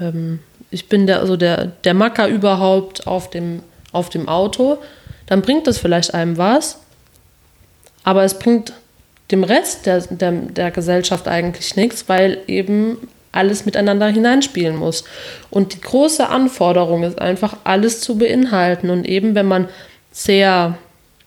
[0.00, 0.38] ähm,
[0.70, 4.78] ich bin der, also der, der Macker überhaupt auf dem, auf dem Auto,
[5.26, 6.78] dann bringt das vielleicht einem was,
[8.04, 8.72] aber es bringt
[9.30, 12.98] dem Rest der, der, der Gesellschaft eigentlich nichts, weil eben
[13.32, 15.04] alles miteinander hineinspielen muss.
[15.50, 18.90] Und die große Anforderung ist einfach, alles zu beinhalten.
[18.90, 19.68] Und eben, wenn man
[20.10, 20.76] sehr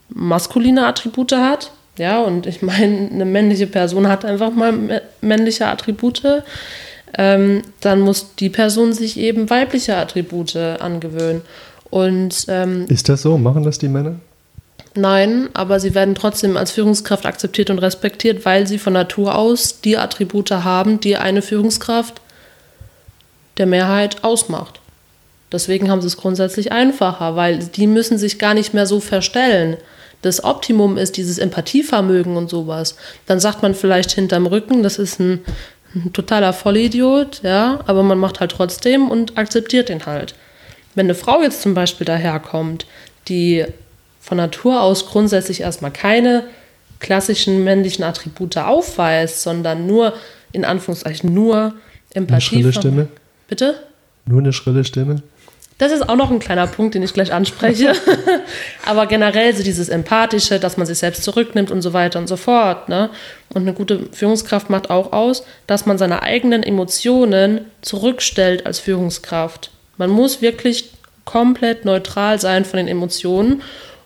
[0.09, 6.43] maskuline Attribute hat, ja, und ich meine, eine männliche Person hat einfach mal männliche Attribute,
[7.15, 11.41] ähm, dann muss die Person sich eben weibliche Attribute angewöhnen.
[11.89, 13.37] Und, ähm, ist das so?
[13.37, 14.15] Machen das die Männer?
[14.95, 19.81] Nein, aber sie werden trotzdem als Führungskraft akzeptiert und respektiert, weil sie von Natur aus
[19.81, 22.21] die Attribute haben, die eine Führungskraft
[23.57, 24.79] der Mehrheit ausmacht.
[25.51, 29.77] Deswegen haben sie es grundsätzlich einfacher, weil die müssen sich gar nicht mehr so verstellen.
[30.23, 32.95] Das Optimum ist dieses Empathievermögen und sowas.
[33.27, 35.41] Dann sagt man vielleicht hinterm Rücken, das ist ein,
[35.93, 40.33] ein totaler Vollidiot, ja, aber man macht halt trotzdem und akzeptiert den halt.
[40.95, 42.87] Wenn eine Frau jetzt zum Beispiel daherkommt,
[43.27, 43.65] die
[44.19, 46.45] von Natur aus grundsätzlich erstmal keine
[46.99, 50.13] klassischen männlichen Attribute aufweist, sondern nur,
[50.53, 51.73] in Anführungszeichen, nur
[52.13, 52.33] Empathie.
[52.33, 53.07] Eine schrille Stimme?
[53.49, 53.75] Bitte?
[54.25, 55.21] Nur eine schrille Stimme?
[55.77, 57.93] Das ist auch noch ein kleiner Punkt, den ich gleich anspreche.
[58.85, 62.37] Aber generell so dieses Empathische, dass man sich selbst zurücknimmt und so weiter und so
[62.37, 62.89] fort.
[62.89, 63.09] Ne?
[63.53, 69.71] Und eine gute Führungskraft macht auch aus, dass man seine eigenen Emotionen zurückstellt als Führungskraft.
[69.97, 70.91] Man muss wirklich
[71.25, 73.61] komplett neutral sein von den Emotionen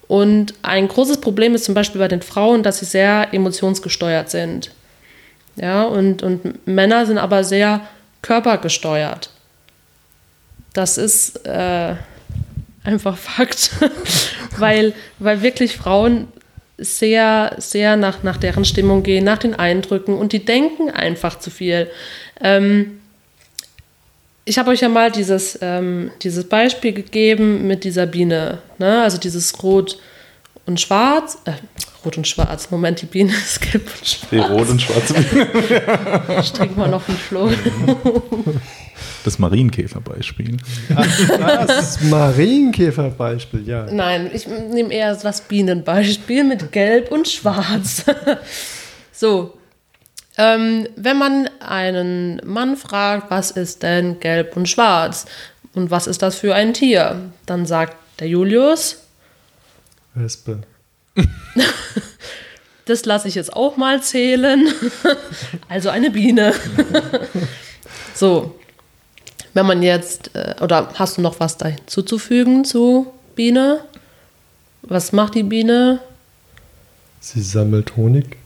[0.07, 4.71] und ein großes Problem ist zum Beispiel bei den Frauen, dass sie sehr emotionsgesteuert sind.
[5.57, 7.81] Ja, und, und Männer sind aber sehr
[8.21, 9.31] körpergesteuert.
[10.77, 11.95] Das ist äh,
[12.83, 13.71] einfach Fakt,
[14.59, 16.27] weil, weil wirklich Frauen
[16.77, 21.49] sehr, sehr nach, nach deren Stimmung gehen, nach den Eindrücken und die denken einfach zu
[21.49, 21.89] viel.
[22.41, 22.99] Ähm,
[24.45, 29.01] ich habe euch ja mal dieses, ähm, dieses Beispiel gegeben mit dieser Biene, ne?
[29.01, 29.97] also dieses Rot
[30.67, 31.39] und Schwarz.
[31.45, 31.53] Äh,
[32.05, 34.29] Rot und Schwarz, Moment, die Biene ist gelb und schwarz.
[34.29, 36.39] Die rot und schwarze Biene.
[36.39, 37.51] ich trinke mal noch einen Schluck.
[39.27, 40.55] Das Marienkäferbeispiel.
[40.87, 43.85] Das Marienkäferbeispiel, ja.
[43.91, 48.05] Nein, ich nehme eher das Bienenbeispiel mit Gelb und Schwarz.
[49.11, 49.57] So,
[50.37, 55.25] ähm, wenn man einen Mann fragt, was ist denn gelb und schwarz
[55.73, 59.01] und was ist das für ein Tier, dann sagt der Julius.
[60.13, 60.61] Wespe.
[62.85, 64.69] das lasse ich jetzt auch mal zählen.
[65.67, 66.53] also eine Biene.
[68.13, 68.56] so,
[69.57, 73.79] wenn man jetzt, äh, oder hast du noch was da hinzuzufügen zu Biene?
[74.83, 75.99] Was macht die Biene?
[77.19, 78.37] Sie sammelt Honig.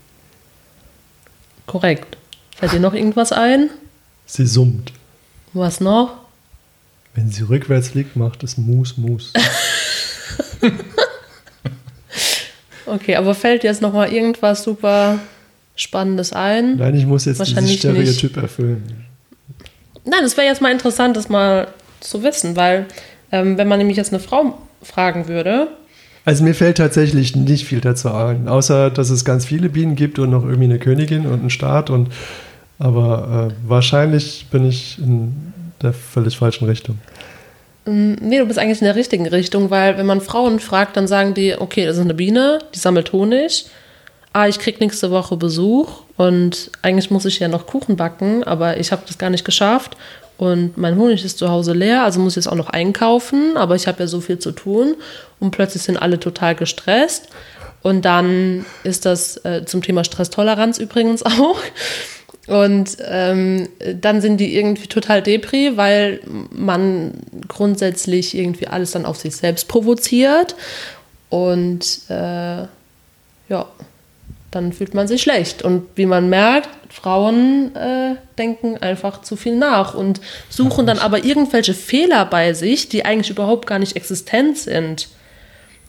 [1.67, 2.15] Korrekt.
[2.55, 3.69] Fällt dir noch irgendwas ein?
[4.25, 4.93] Sie summt.
[5.51, 6.13] Was noch?
[7.13, 9.33] Wenn sie rückwärts fliegt, macht es Mus, Mus.
[12.85, 15.19] okay, aber fällt jetzt noch mal irgendwas super
[15.75, 16.77] Spannendes ein?
[16.77, 18.43] Nein, ich muss jetzt dieses Stereotyp nicht.
[18.43, 19.10] erfüllen.
[20.05, 21.67] Nein, es wäre jetzt mal interessant, das mal
[21.99, 22.85] zu wissen, weil
[23.31, 25.67] ähm, wenn man nämlich jetzt eine Frau fragen würde,
[26.25, 30.19] Also mir fällt tatsächlich nicht viel dazu ein, außer dass es ganz viele Bienen gibt
[30.19, 31.89] und noch irgendwie eine Königin und einen Staat.
[31.89, 32.09] Und,
[32.79, 36.97] aber äh, wahrscheinlich bin ich in der völlig falschen Richtung.
[37.85, 41.07] Mm, nee, du bist eigentlich in der richtigen Richtung, weil wenn man Frauen fragt, dann
[41.07, 43.65] sagen die, okay, das ist eine Biene, die sammelt Honig.
[44.33, 48.77] Ah, ich krieg nächste Woche Besuch und eigentlich muss ich ja noch Kuchen backen, aber
[48.77, 49.97] ich habe das gar nicht geschafft
[50.37, 53.75] und mein Honig ist zu Hause leer, also muss ich jetzt auch noch einkaufen, aber
[53.75, 54.95] ich habe ja so viel zu tun
[55.39, 57.27] und plötzlich sind alle total gestresst.
[57.83, 61.59] Und dann ist das äh, zum Thema Stresstoleranz übrigens auch.
[62.47, 67.13] Und ähm, dann sind die irgendwie total depri, weil man
[67.47, 70.55] grundsätzlich irgendwie alles dann auf sich selbst provoziert.
[71.29, 72.63] Und äh,
[73.49, 73.67] ja,
[74.51, 75.61] dann fühlt man sich schlecht.
[75.61, 81.23] Und wie man merkt, Frauen äh, denken einfach zu viel nach und suchen dann aber
[81.23, 85.07] irgendwelche Fehler bei sich, die eigentlich überhaupt gar nicht existent sind.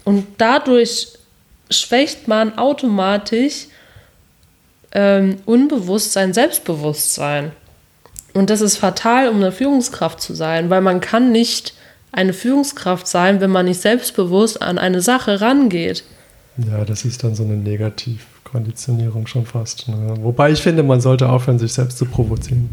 [0.05, 1.09] Und dadurch
[1.71, 3.67] schwächt man automatisch
[4.93, 7.53] ähm, unbewusst sein Selbstbewusstsein.
[8.35, 11.75] Und das ist fatal, um eine Führungskraft zu sein, weil man kann nicht
[12.13, 16.05] eine Führungskraft sein, wenn man nicht selbstbewusst an eine Sache rangeht.
[16.71, 18.27] Ja, das ist dann so eine Negativ.
[18.53, 19.89] Konditionierung schon fast.
[19.89, 20.15] Ne?
[20.21, 22.69] Wobei ich finde, man sollte aufhören, sich selbst zu provozieren.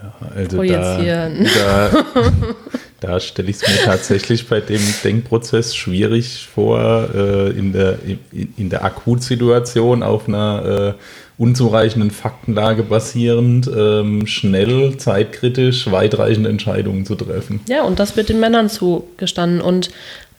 [0.00, 1.90] Ja, also da, da,
[3.00, 7.98] da stelle ich es mir tatsächlich bei dem Denkprozess schwierig vor, äh, in, der,
[8.30, 11.02] in, in der Akutsituation auf einer äh,
[11.38, 17.60] unzureichenden Faktenlage basierend, ähm, schnell, zeitkritisch, weitreichende Entscheidungen zu treffen.
[17.68, 19.60] Ja, und das wird den Männern zugestanden.
[19.60, 19.90] Und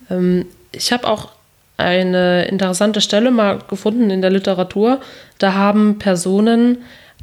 [0.10, 1.30] ähm, ich habe auch
[1.78, 5.00] eine interessante Stelle mal gefunden in der Literatur.
[5.40, 6.80] Da haben Personen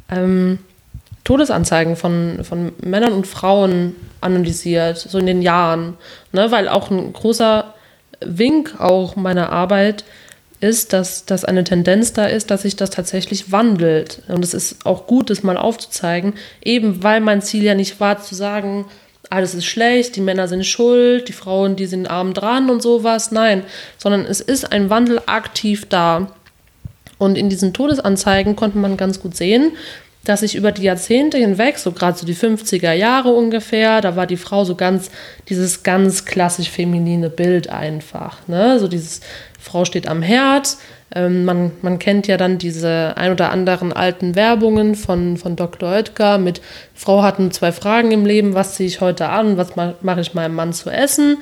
[0.09, 0.59] ähm,
[1.23, 5.95] Todesanzeigen von, von Männern und Frauen analysiert, so in den Jahren.
[6.31, 6.51] Ne?
[6.51, 7.73] Weil auch ein großer
[8.19, 10.03] Wink auch meiner Arbeit
[10.59, 14.21] ist, dass, dass eine Tendenz da ist, dass sich das tatsächlich wandelt.
[14.27, 16.33] Und es ist auch gut, das mal aufzuzeigen,
[16.63, 18.85] eben weil mein Ziel ja nicht war zu sagen,
[19.31, 23.31] alles ist schlecht, die Männer sind schuld, die Frauen, die sind arm dran und sowas.
[23.31, 23.63] Nein,
[23.97, 26.27] sondern es ist ein Wandel aktiv da.
[27.17, 29.71] Und in diesen Todesanzeigen konnte man ganz gut sehen,
[30.25, 34.27] dass sich über die Jahrzehnte hinweg, so gerade so die 50er Jahre ungefähr, da war
[34.27, 35.09] die Frau so ganz,
[35.47, 38.45] dieses ganz klassisch feminine Bild einfach.
[38.47, 38.79] Ne?
[38.79, 39.21] So dieses
[39.59, 40.77] Frau steht am Herd,
[41.13, 45.91] ähm, man, man kennt ja dann diese ein oder anderen alten Werbungen von, von Dr.
[45.91, 46.61] Oetker mit
[46.95, 50.33] Frau hat nur zwei Fragen im Leben, was ziehe ich heute an, was mache ich
[50.33, 51.37] meinem Mann zu essen.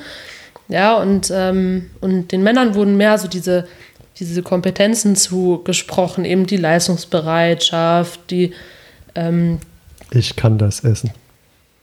[0.70, 3.68] Ja, und, ähm, und den Männern wurden mehr so diese,
[4.18, 8.54] diese Kompetenzen zugesprochen, eben die Leistungsbereitschaft, die
[9.16, 9.60] ähm,
[10.12, 11.12] Ich kann das essen.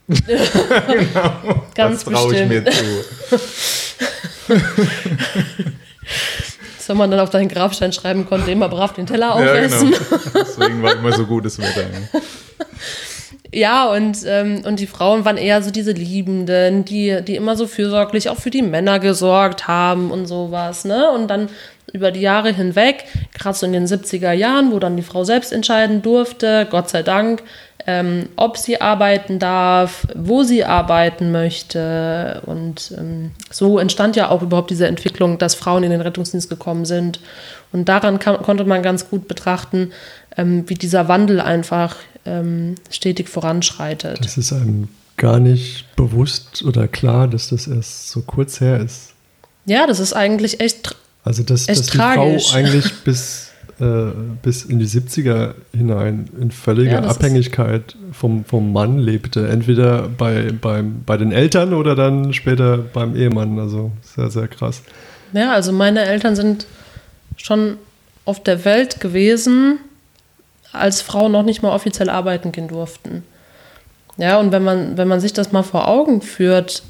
[0.07, 2.83] genau, Ganz das traue ich mir zu.
[6.89, 9.91] wenn man dann auf deinen Grabstein schreiben konnte, immer brav den Teller aufessen.
[9.91, 10.19] Ja, genau.
[10.45, 11.85] Deswegen war immer so gutes Wetter.
[13.53, 17.65] Ja, und, ähm, und die Frauen waren eher so diese Liebenden, die, die immer so
[17.65, 21.09] fürsorglich auch für die Männer gesorgt haben und sowas, ne?
[21.11, 21.49] Und dann
[21.93, 25.53] über die Jahre hinweg, gerade so in den 70er Jahren, wo dann die Frau selbst
[25.53, 27.43] entscheiden durfte, Gott sei Dank,
[27.85, 32.41] ähm, ob sie arbeiten darf, wo sie arbeiten möchte.
[32.45, 36.83] Und ähm, so entstand ja auch überhaupt diese Entwicklung, dass Frauen in den Rettungsdienst gekommen
[36.83, 37.21] sind.
[37.71, 39.91] Und daran kann, konnte man ganz gut betrachten,
[40.35, 41.95] ähm, wie dieser Wandel einfach
[42.25, 44.19] ähm, stetig voranschreitet.
[44.23, 49.13] Das ist einem gar nicht bewusst oder klar, dass das erst so kurz her ist.
[49.65, 50.95] Ja, das ist eigentlich echt.
[51.27, 52.49] Also, dass, dass die tragisch.
[52.49, 53.47] Frau eigentlich bis
[53.79, 54.11] äh,
[54.41, 59.47] bis in die 70er hinein in völliger ja, Abhängigkeit vom, vom Mann lebte.
[59.49, 63.59] Entweder bei, beim, bei den Eltern oder dann später beim Ehemann.
[63.59, 64.81] Also sehr, sehr krass.
[65.33, 66.65] Ja, also meine Eltern sind
[67.35, 67.77] schon
[68.23, 69.79] auf der Welt gewesen,
[70.71, 73.23] als Frauen noch nicht mal offiziell arbeiten gehen durften.
[74.15, 76.83] Ja, und wenn man, wenn man sich das mal vor Augen führt,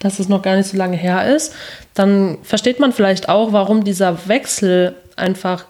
[0.00, 1.54] dass es noch gar nicht so lange her ist,
[1.94, 5.66] dann versteht man vielleicht auch, warum dieser Wechsel einfach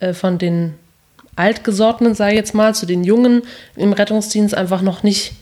[0.00, 0.74] äh, von den
[1.36, 3.42] Altgesorgten, sage ich jetzt mal, zu den Jungen
[3.76, 5.34] im Rettungsdienst einfach noch nicht,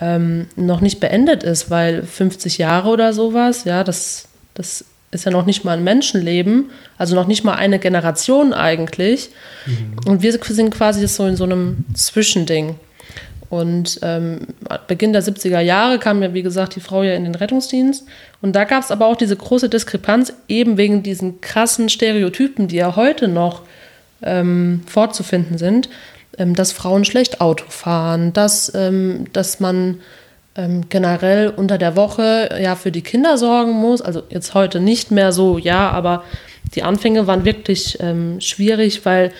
[0.00, 5.30] ähm, noch nicht beendet ist, weil 50 Jahre oder sowas, ja, das, das ist ja
[5.30, 9.30] noch nicht mal ein Menschenleben, also noch nicht mal eine Generation eigentlich.
[9.66, 10.00] Mhm.
[10.06, 12.76] Und wir sind quasi so in so einem Zwischending.
[13.48, 14.48] Und ähm,
[14.88, 18.04] Beginn der 70er Jahre kam ja, wie gesagt, die Frau ja in den Rettungsdienst.
[18.42, 22.76] Und da gab es aber auch diese große Diskrepanz, eben wegen diesen krassen Stereotypen, die
[22.76, 23.62] ja heute noch
[24.22, 25.88] ähm, fortzufinden sind,
[26.38, 30.00] ähm, dass Frauen schlecht Auto fahren, dass, ähm, dass man
[30.56, 34.02] ähm, generell unter der Woche ja für die Kinder sorgen muss.
[34.02, 36.24] Also jetzt heute nicht mehr so, ja, aber
[36.74, 39.32] die Anfänge waren wirklich ähm, schwierig, weil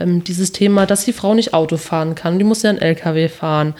[0.00, 3.28] ähm, dieses Thema, dass die Frau nicht Auto fahren kann, die muss ja ein LKW
[3.28, 3.74] fahren.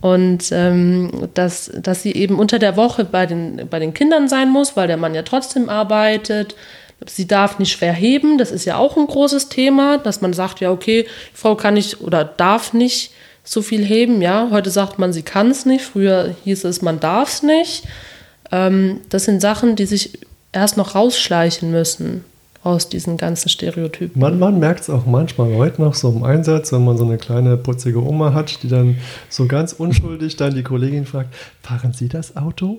[0.00, 4.50] Und ähm, dass, dass sie eben unter der Woche bei den, bei den Kindern sein
[4.50, 6.54] muss, weil der Mann ja trotzdem arbeitet.
[7.06, 10.60] Sie darf nicht schwer heben, das ist ja auch ein großes Thema, dass man sagt,
[10.60, 14.22] ja, okay, die Frau kann nicht oder darf nicht so viel heben.
[14.22, 15.84] Ja, heute sagt man, sie kann es nicht.
[15.84, 17.84] Früher hieß es, man darf es nicht.
[18.52, 20.18] Ähm, das sind Sachen, die sich
[20.52, 22.24] erst noch rausschleichen müssen
[22.64, 24.20] aus diesen ganzen Stereotypen.
[24.20, 27.18] Man, man merkt es auch manchmal heute noch so im Einsatz, wenn man so eine
[27.18, 28.96] kleine putzige Oma hat, die dann
[29.28, 32.78] so ganz unschuldig dann die Kollegin fragt, fahren Sie das Auto?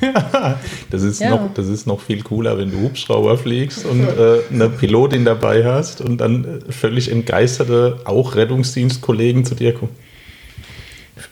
[0.00, 0.58] ja,
[0.90, 1.30] das ist, ja.
[1.30, 5.64] noch, das ist noch viel cooler, wenn du Hubschrauber fliegst und äh, eine Pilotin dabei
[5.64, 9.94] hast und dann äh, völlig entgeisterte, auch Rettungsdienstkollegen zu dir kommen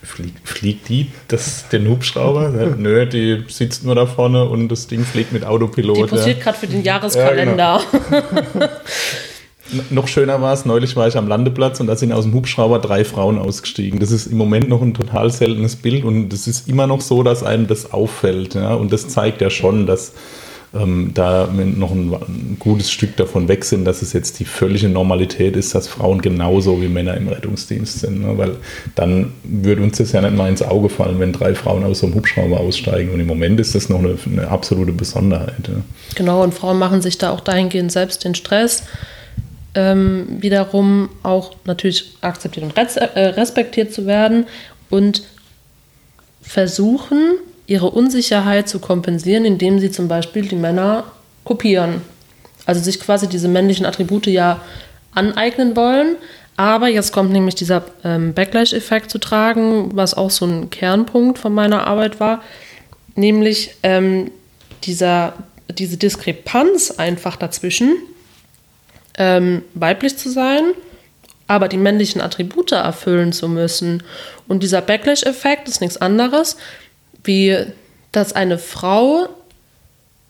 [0.03, 2.51] fliegt, fliegt die das, den Hubschrauber?
[2.79, 5.97] Nö, die sitzt nur da vorne und das Ding fliegt mit Autopilot.
[5.97, 6.45] Die posiert ja.
[6.45, 7.57] gerade für den Jahreskalender.
[7.57, 8.69] Ja, genau.
[9.91, 12.79] noch schöner war es, neulich war ich am Landeplatz und da sind aus dem Hubschrauber
[12.79, 14.01] drei Frauen ausgestiegen.
[14.01, 17.23] Das ist im Moment noch ein total seltenes Bild und es ist immer noch so,
[17.23, 18.55] dass einem das auffällt.
[18.55, 18.75] Ja?
[18.75, 20.13] Und das zeigt ja schon, dass
[20.75, 24.89] ähm, da noch ein, ein, gutes Stück davon weg sind, dass es jetzt die völlige
[24.89, 28.21] Normalität ist, dass Frauen genauso wie Männer im Rettungsdienst sind.
[28.21, 28.37] Ne?
[28.37, 28.57] Weil
[28.95, 32.07] dann würde uns das ja nicht mal ins Auge fallen, wenn drei Frauen aus so
[32.07, 33.13] einem Hubschrauber aussteigen.
[33.13, 35.69] Und im Moment ist das noch eine, eine absolute Besonderheit.
[35.69, 35.75] Ja.
[36.15, 38.83] Genau, und Frauen machen sich da auch dahingehend selbst den Stress.
[39.75, 44.47] Ähm, wiederum auch natürlich akzeptiert und äh, respektiert zu werden
[44.91, 45.23] und
[46.43, 47.37] versuchen,
[47.69, 51.05] ihre Unsicherheit zu kompensieren, indem sie zum Beispiel die Männer
[51.45, 52.01] kopieren.
[52.67, 54.61] Also sich quasi diese männlichen Attribute ja
[55.15, 56.17] aneignen wollen.
[56.57, 61.55] Aber jetzt kommt nämlich dieser ähm, Backlash-Effekt zu tragen, was auch so ein Kernpunkt von
[61.55, 62.43] meiner Arbeit war,
[63.15, 64.33] nämlich ähm,
[64.85, 65.35] dieser,
[65.71, 67.97] diese Diskrepanz einfach dazwischen,
[69.19, 70.65] ähm, weiblich zu sein,
[71.47, 74.03] aber die männlichen Attribute erfüllen zu müssen.
[74.49, 76.57] Und dieser Backlash-Effekt ist nichts anderes,
[77.25, 77.67] wie
[78.13, 79.29] dass eine Frau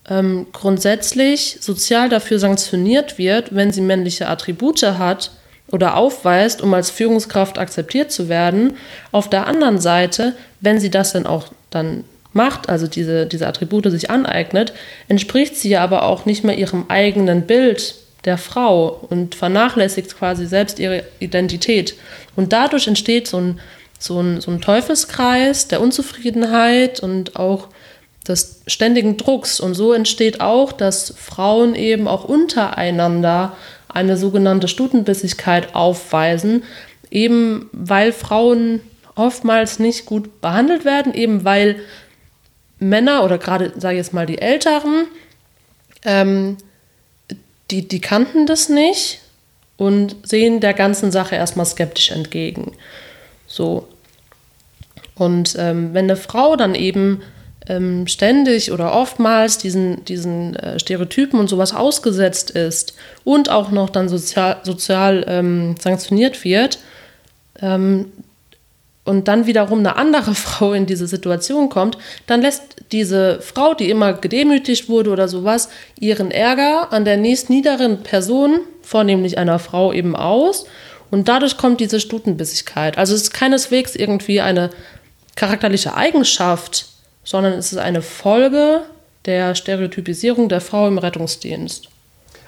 [0.09, 5.31] ähm, grundsätzlich sozial dafür sanktioniert wird, wenn sie männliche Attribute hat
[5.71, 8.77] oder aufweist, um als Führungskraft akzeptiert zu werden.
[9.13, 13.91] Auf der anderen Seite, wenn sie das dann auch dann macht, also diese, diese Attribute
[13.91, 14.73] sich aneignet,
[15.09, 20.47] entspricht sie ja aber auch nicht mehr ihrem eigenen Bild der Frau und vernachlässigt quasi
[20.47, 21.95] selbst ihre Identität.
[22.35, 23.61] Und dadurch entsteht so ein
[23.99, 27.69] so ein, so ein Teufelskreis der Unzufriedenheit und auch
[28.27, 29.61] des ständigen Drucks.
[29.61, 33.57] Und so entsteht auch, dass Frauen eben auch untereinander
[33.89, 36.63] eine sogenannte Stutenbissigkeit aufweisen,
[37.11, 38.81] eben weil Frauen
[39.15, 41.77] oftmals nicht gut behandelt werden, eben weil
[42.79, 45.07] Männer oder gerade, sage ich jetzt mal, die Älteren,
[46.05, 46.59] ähm,
[47.71, 49.21] die, die kannten das nicht
[49.77, 52.73] und sehen der ganzen Sache erstmal skeptisch entgegen.
[53.49, 53.89] So.
[55.17, 57.23] Und ähm, wenn eine Frau dann eben
[57.67, 63.91] ähm, ständig oder oftmals diesen, diesen äh, Stereotypen und sowas ausgesetzt ist und auch noch
[63.91, 66.79] dann sozial, sozial ähm, sanktioniert wird,
[67.61, 68.13] ähm,
[69.09, 73.91] und dann wiederum eine andere Frau in diese Situation kommt, dann lässt diese Frau, die
[73.91, 79.93] immer gedemütigt wurde oder sowas, ihren Ärger an der nächst niederen Person, vornehmlich einer Frau,
[79.95, 80.67] eben aus
[81.11, 82.99] und dadurch kommt diese Stutenbissigkeit.
[82.99, 84.71] Also es ist keineswegs irgendwie eine
[85.37, 86.87] charakterliche Eigenschaft,
[87.25, 88.83] sondern es ist eine Folge
[89.25, 91.89] der Stereotypisierung der Frau im Rettungsdienst.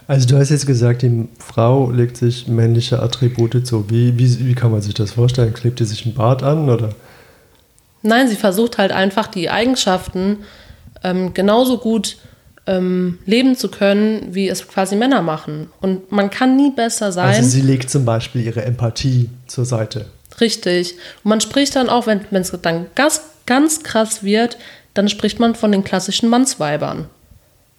[0.07, 3.89] Also du hast jetzt gesagt, die Frau legt sich männliche Attribute zu.
[3.91, 5.55] Wie, wie, wie kann man sich das vorstellen?
[5.55, 6.91] Klebt die sich ein Bart an oder?
[8.03, 10.39] Nein, sie versucht halt einfach die Eigenschaften
[11.05, 12.30] ähm, genauso gut zu
[12.71, 15.71] ähm, leben zu können, wie es quasi Männer machen.
[15.81, 17.35] Und man kann nie besser sein.
[17.35, 20.07] Also sie legt zum Beispiel ihre Empathie zur Seite.
[20.41, 20.95] Richtig.
[21.25, 24.57] Und man spricht dann auch, wenn es dann ganz, ganz krass wird,
[24.95, 27.07] dann spricht man von den klassischen Mannsweibern.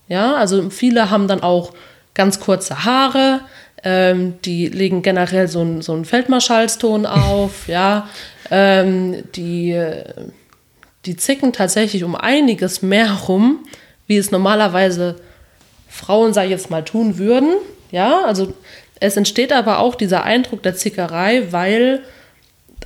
[0.07, 1.73] Ja, also viele haben dann auch
[2.13, 3.41] ganz kurze Haare,
[3.83, 8.09] ähm, die legen generell so, ein, so einen Feldmarschallston auf, ja,
[8.49, 9.81] ähm, die,
[11.05, 13.59] die zicken tatsächlich um einiges mehr rum
[14.07, 15.15] wie es normalerweise
[15.89, 17.55] Frauen, sage ich jetzt mal, tun würden.
[17.91, 18.53] Ja, also
[18.99, 22.01] es entsteht aber auch dieser Eindruck der Zickerei, weil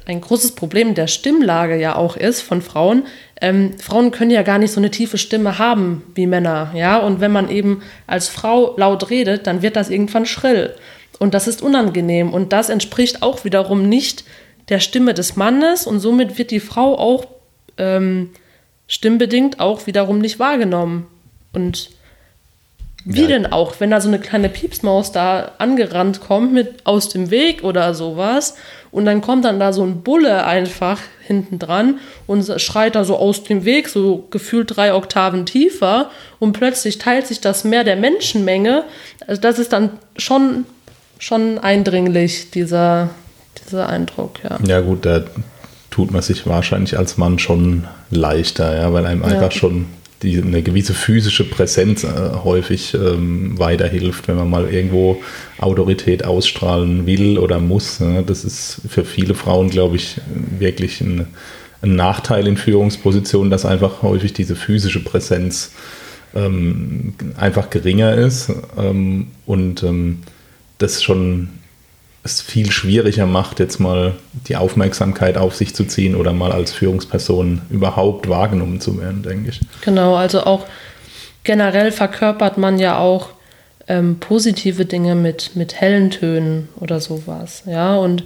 [0.05, 3.03] ein großes Problem der Stimmlage ja auch ist von Frauen.
[3.41, 6.97] Ähm, Frauen können ja gar nicht so eine tiefe Stimme haben wie Männer, ja.
[6.97, 10.75] Und wenn man eben als Frau laut redet, dann wird das irgendwann schrill.
[11.19, 12.33] Und das ist unangenehm.
[12.33, 14.25] Und das entspricht auch wiederum nicht
[14.69, 15.87] der Stimme des Mannes.
[15.87, 17.25] Und somit wird die Frau auch
[17.77, 18.31] ähm,
[18.87, 21.07] stimmbedingt auch wiederum nicht wahrgenommen.
[21.53, 21.89] Und
[23.07, 23.27] wie ja.
[23.27, 27.63] denn auch, wenn da so eine kleine Piepsmaus da angerannt kommt mit aus dem Weg
[27.63, 28.55] oder sowas
[28.91, 33.15] und dann kommt dann da so ein Bulle einfach hinten dran und schreit da so
[33.17, 36.09] aus dem Weg, so gefühlt drei Oktaven tiefer
[36.39, 38.85] und plötzlich teilt sich das mehr der Menschenmenge.
[39.27, 40.65] Also das ist dann schon,
[41.19, 43.09] schon eindringlich, dieser,
[43.63, 44.57] dieser Eindruck, ja.
[44.65, 45.25] Ja gut, da
[45.95, 49.27] tut man sich wahrscheinlich als Mann schon leichter, ja, weil einem ja.
[49.29, 49.85] einfach schon
[50.23, 52.09] die eine gewisse physische Präsenz äh,
[52.43, 55.21] häufig ähm, weiterhilft, wenn man mal irgendwo
[55.57, 58.01] Autorität ausstrahlen will oder muss.
[58.01, 58.23] Ne?
[58.27, 60.19] Das ist für viele Frauen, glaube ich,
[60.59, 61.27] wirklich ein,
[61.81, 65.71] ein, Nachteil in Führungspositionen, dass einfach häufig diese physische Präsenz
[66.35, 70.19] ähm, einfach geringer ist ähm, und ähm,
[70.77, 71.51] das schon
[72.25, 74.13] es viel schwieriger macht, jetzt mal
[74.47, 79.51] die Aufmerksamkeit auf sich zu ziehen oder mal als Führungsperson überhaupt wahrgenommen zu werden, denke
[79.51, 79.61] ich.
[79.81, 80.65] Genau, also auch
[81.43, 83.29] generell verkörpert man ja auch
[83.87, 87.61] ähm, positive Dinge mit, mit hellen Tönen oder sowas.
[87.67, 88.23] Ja, und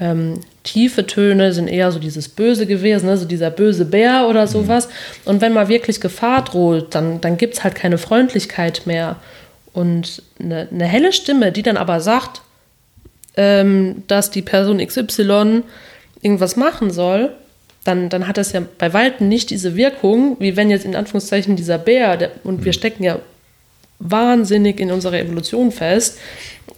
[0.00, 3.16] ähm, tiefe Töne sind eher so dieses Böse gewesen, ne?
[3.16, 4.50] so dieser böse Bär oder mhm.
[4.50, 4.88] sowas.
[4.88, 5.30] Mhm.
[5.30, 9.16] Und wenn mal wirklich Gefahr droht, dann, dann gibt es halt keine Freundlichkeit mehr.
[9.72, 12.42] Und eine, eine helle Stimme, die dann aber sagt,
[13.36, 15.62] ähm, dass die Person XY
[16.22, 17.32] irgendwas machen soll,
[17.84, 21.56] dann, dann hat das ja bei Weitem nicht diese Wirkung, wie wenn jetzt in Anführungszeichen
[21.56, 22.74] dieser Bär, der, und wir mhm.
[22.74, 23.18] stecken ja
[23.98, 26.18] wahnsinnig in unserer Evolution fest,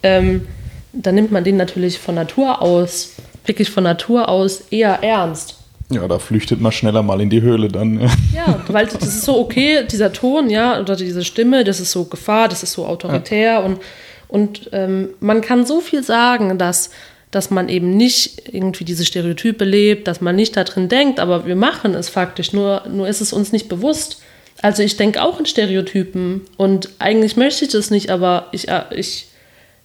[0.02, 0.46] ähm,
[0.92, 5.56] dann nimmt man den natürlich von Natur aus, wirklich von Natur aus eher ernst.
[5.90, 8.00] Ja, da flüchtet man schneller mal in die Höhle dann.
[8.00, 11.92] Ja, ja weil das ist so okay, dieser Ton, ja, oder diese Stimme, das ist
[11.92, 13.58] so Gefahr, das ist so autoritär ja.
[13.60, 13.80] und
[14.28, 16.90] und ähm, man kann so viel sagen, dass,
[17.30, 21.56] dass man eben nicht irgendwie diese Stereotype lebt, dass man nicht darin denkt, aber wir
[21.56, 24.22] machen es faktisch, nur, nur ist es uns nicht bewusst.
[24.60, 28.82] Also ich denke auch in Stereotypen und eigentlich möchte ich das nicht, aber ich, äh,
[28.94, 29.28] ich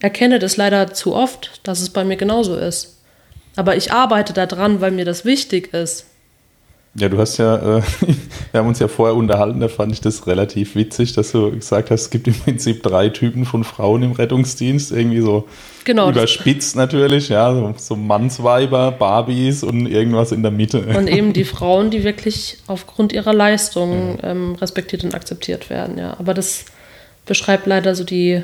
[0.02, 2.98] erkenne das leider zu oft, dass es bei mir genauso ist.
[3.56, 6.08] Aber ich arbeite daran, weil mir das wichtig ist.
[6.96, 7.82] Ja, du hast ja, äh,
[8.52, 11.90] wir haben uns ja vorher unterhalten, da fand ich das relativ witzig, dass du gesagt
[11.90, 15.48] hast, es gibt im Prinzip drei Typen von Frauen im Rettungsdienst, irgendwie so
[15.86, 20.86] genau, überspitzt natürlich, ja, so, so Mannsweiber, Barbies und irgendwas in der Mitte.
[20.96, 24.30] Und eben die Frauen, die wirklich aufgrund ihrer Leistung ja.
[24.30, 26.16] ähm, respektiert und akzeptiert werden, ja.
[26.20, 26.66] Aber das
[27.26, 28.44] beschreibt leider so die,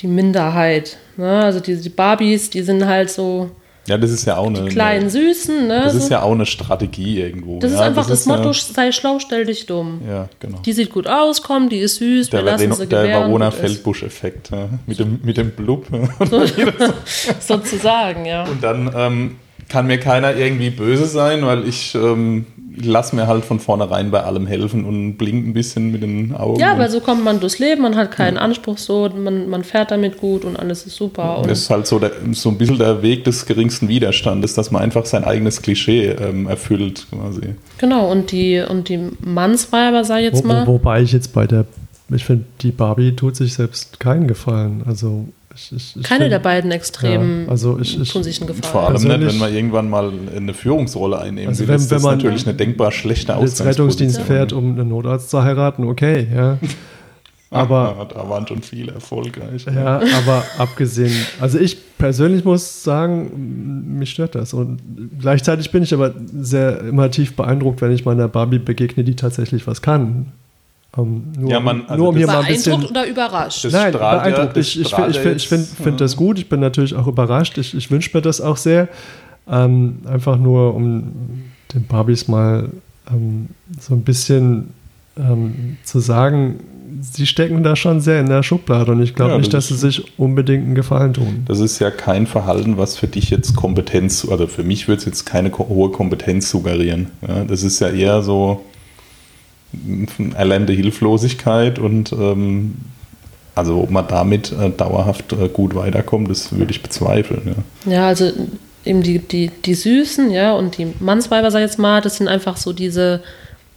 [0.00, 0.98] die Minderheit.
[1.16, 1.42] Ne?
[1.42, 3.50] Also die, die Barbies, die sind halt so
[3.86, 4.62] ja, das ist ja auch eine.
[4.62, 5.82] Die kleinen Süßen, ne?
[5.84, 7.58] Das ist ja auch eine Strategie irgendwo.
[7.58, 10.00] Das ist ja, einfach das, das Motto: sei schlau, stell dich dumm.
[10.08, 10.58] Ja, genau.
[10.64, 14.68] Die sieht gut aus, komm, die ist süß, der, wir lassen sie Der Verona-Feldbusch-Effekt ja,
[14.86, 15.86] mit, dem, mit dem Blub.
[16.30, 16.42] So,
[17.40, 18.44] sozusagen, ja.
[18.44, 19.36] Und dann ähm,
[19.68, 22.46] kann mir keiner irgendwie böse sein, weil ich ähm,
[22.76, 26.60] lass mir halt von vornherein bei allem helfen und blink ein bisschen mit den Augen.
[26.60, 29.90] Ja, weil so kommt man durchs Leben, man hat keinen Anspruch so, man, man fährt
[29.90, 31.42] damit gut und alles ist super.
[31.46, 34.82] das ist halt so, der, so ein bisschen der Weg des geringsten Widerstandes, dass man
[34.82, 37.54] einfach sein eigenes Klischee ähm, erfüllt quasi.
[37.78, 40.66] Genau, und die, und die Mannsweiber, sag ich jetzt mal.
[40.66, 41.66] Wo, wobei ich jetzt bei der,
[42.10, 44.82] ich finde, die Barbie tut sich selbst keinen Gefallen.
[44.86, 48.72] Also ich, ich, Keine find, der beiden Extremen ja, also ich, tun sich einen Gefallen.
[48.72, 52.02] Vor allem nicht, wenn man irgendwann mal eine Führungsrolle einnehmen also will, wenn, ist das
[52.02, 53.68] man natürlich eine denkbar schlechte Ausgangsposition.
[53.68, 56.58] Rettungsdienst fährt, um einen Notarzt zu heiraten, okay, ja.
[57.54, 59.64] Aber da waren schon viele erfolgreich.
[59.66, 64.54] Ja, aber abgesehen, also ich persönlich muss sagen, mich stört das.
[64.54, 64.80] Und
[65.20, 69.68] gleichzeitig bin ich aber sehr immer tief beeindruckt, wenn ich meiner Barbie begegne, die tatsächlich
[69.68, 70.32] was kann.
[70.96, 72.84] Um, nur, ja, man, also nur um hier mal ein bisschen.
[72.84, 73.66] oder überrascht?
[73.70, 74.56] Nein, beeindruckt.
[74.56, 76.38] Ich, ich, ich, ich finde find das gut.
[76.38, 77.58] Ich bin natürlich auch überrascht.
[77.58, 78.88] Ich, ich wünsche mir das auch sehr.
[79.50, 81.12] Ähm, einfach nur, um
[81.74, 82.68] den Barbies mal
[83.10, 83.48] ähm,
[83.80, 84.70] so ein bisschen
[85.18, 86.60] ähm, zu sagen,
[87.00, 89.76] sie stecken da schon sehr in der Schublade und ich glaube ja, nicht, dass sie
[89.76, 91.42] sich unbedingt einen Gefallen tun.
[91.46, 95.04] Das ist ja kein Verhalten, was für dich jetzt Kompetenz, also für mich würde es
[95.04, 97.08] jetzt keine hohe Kompetenz suggerieren.
[97.26, 98.64] Ja, das ist ja eher so
[100.34, 102.76] erlernte Hilflosigkeit und ähm,
[103.54, 107.54] also ob man damit äh, dauerhaft äh, gut weiterkommt, das würde ich bezweifeln.
[107.86, 108.32] Ja, ja also
[108.84, 112.28] eben die, die, die Süßen, ja, und die Mannsweiber, sag ich jetzt mal, das sind
[112.28, 113.22] einfach so diese,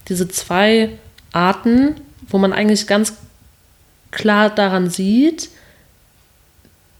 [0.09, 0.89] diese zwei
[1.31, 1.95] Arten,
[2.27, 3.13] wo man eigentlich ganz
[4.11, 5.49] klar daran sieht,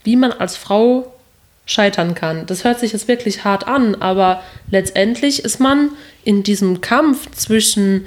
[0.04, 1.12] wie man als Frau
[1.66, 2.46] scheitern kann.
[2.46, 5.90] Das hört sich jetzt wirklich hart an, aber letztendlich ist man
[6.24, 8.06] in diesem Kampf zwischen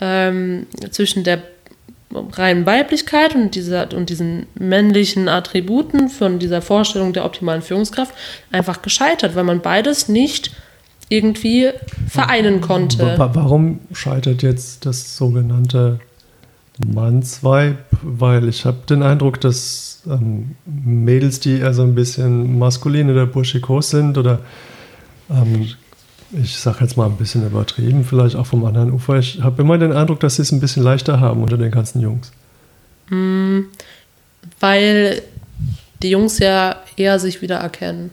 [0.00, 1.42] ähm, zwischen der
[2.32, 8.14] reinen Weiblichkeit und, dieser, und diesen männlichen Attributen von dieser Vorstellung der optimalen Führungskraft
[8.50, 10.50] einfach gescheitert, weil man beides nicht
[11.08, 11.70] irgendwie
[12.08, 13.14] vereinen konnte.
[13.16, 16.00] Warum scheitert jetzt das sogenannte
[16.84, 17.78] Mannsweib?
[18.02, 23.26] Weil ich habe den Eindruck, dass ähm, Mädels, die eher so ein bisschen maskulin oder
[23.26, 24.40] burschikos sind oder
[25.30, 25.68] ähm,
[26.32, 29.78] ich sage jetzt mal ein bisschen übertrieben, vielleicht auch vom anderen Ufer, ich habe immer
[29.78, 32.30] den Eindruck, dass sie es ein bisschen leichter haben unter den ganzen Jungs.
[33.08, 33.62] Mm,
[34.60, 35.22] weil
[36.02, 38.10] die Jungs ja eher sich wiedererkennen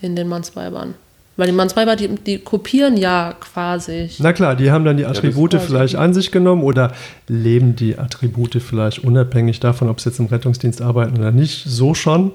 [0.00, 0.94] in den Mannsweibern.
[1.36, 4.10] Weil die Mannsweiber, die, die kopieren ja quasi.
[4.18, 6.92] Na klar, die haben dann die Attribute ja, vielleicht an sich genommen oder
[7.28, 11.94] leben die Attribute vielleicht unabhängig davon, ob sie jetzt im Rettungsdienst arbeiten oder nicht, so
[11.94, 12.32] schon.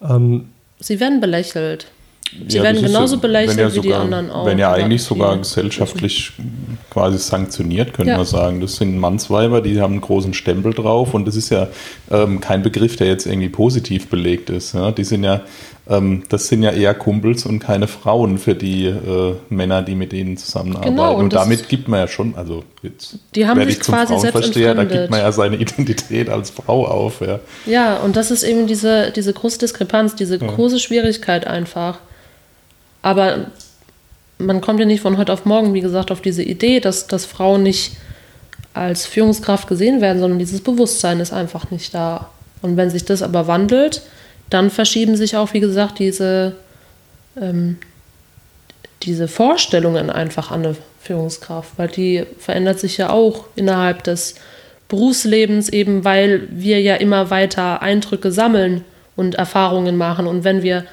[0.00, 0.48] Ähm,
[0.80, 1.88] sie werden belächelt.
[2.48, 4.46] Sie ja, werden genauso belächelt ja wie sogar, die anderen auch.
[4.46, 6.32] Werden ja eigentlich sogar gesellschaftlich
[6.90, 8.16] quasi sanktioniert, könnte ja.
[8.16, 8.60] man sagen.
[8.60, 11.68] Das sind Mannsweiber, die haben einen großen Stempel drauf und das ist ja
[12.10, 14.74] ähm, kein Begriff, der jetzt irgendwie positiv belegt ist.
[14.74, 14.92] Ja?
[14.92, 15.42] Die sind ja,
[15.88, 20.12] ähm, das sind ja eher Kumpels und keine Frauen für die äh, Männer, die mit
[20.12, 20.96] denen zusammenarbeiten.
[20.96, 24.74] Genau, und, und damit gibt man ja schon, also jetzt die haben sich quasi Frauenversteher,
[24.74, 27.20] da gibt man ja seine Identität als Frau auf.
[27.20, 31.98] Ja, ja und das ist eben diese, diese große Diskrepanz, diese große Schwierigkeit einfach.
[33.02, 33.46] Aber
[34.38, 37.26] man kommt ja nicht von heute auf morgen, wie gesagt, auf diese Idee, dass, dass
[37.26, 37.96] Frauen nicht
[38.74, 42.30] als Führungskraft gesehen werden, sondern dieses Bewusstsein ist einfach nicht da.
[42.62, 44.02] Und wenn sich das aber wandelt,
[44.50, 46.54] dann verschieben sich auch, wie gesagt, diese,
[47.40, 47.78] ähm,
[49.02, 54.36] diese Vorstellungen einfach an eine Führungskraft, weil die verändert sich ja auch innerhalb des
[54.88, 58.84] Berufslebens, eben weil wir ja immer weiter Eindrücke sammeln
[59.16, 60.26] und Erfahrungen machen.
[60.26, 60.84] Und wenn wir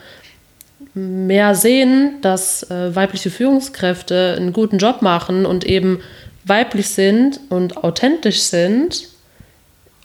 [0.94, 6.02] mehr sehen, dass äh, weibliche Führungskräfte einen guten Job machen und eben
[6.46, 9.08] weiblich sind und authentisch sind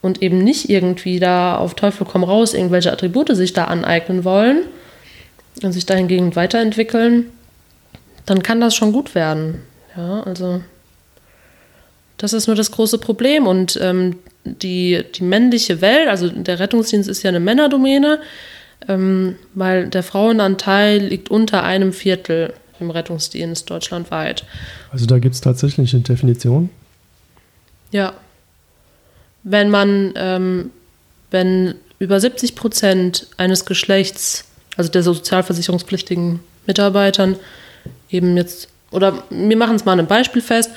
[0.01, 4.63] und eben nicht irgendwie da auf Teufel komm raus irgendwelche Attribute sich da aneignen wollen
[5.63, 7.31] und sich dahingegen weiterentwickeln,
[8.25, 9.61] dann kann das schon gut werden.
[9.97, 10.61] Ja, also
[12.17, 17.09] das ist nur das große Problem und ähm, die, die männliche Welt, also der Rettungsdienst
[17.09, 18.19] ist ja eine Männerdomäne,
[18.87, 24.45] ähm, weil der Frauenanteil liegt unter einem Viertel im Rettungsdienst deutschlandweit.
[24.91, 26.69] Also da gibt es tatsächlich eine Definition?
[27.91, 28.13] Ja.
[29.43, 30.71] Wenn man, ähm,
[31.31, 37.37] wenn über 70 Prozent eines Geschlechts, also der sozialversicherungspflichtigen Mitarbeitern,
[38.09, 40.71] eben jetzt, oder wir machen es mal ein Beispiel fest,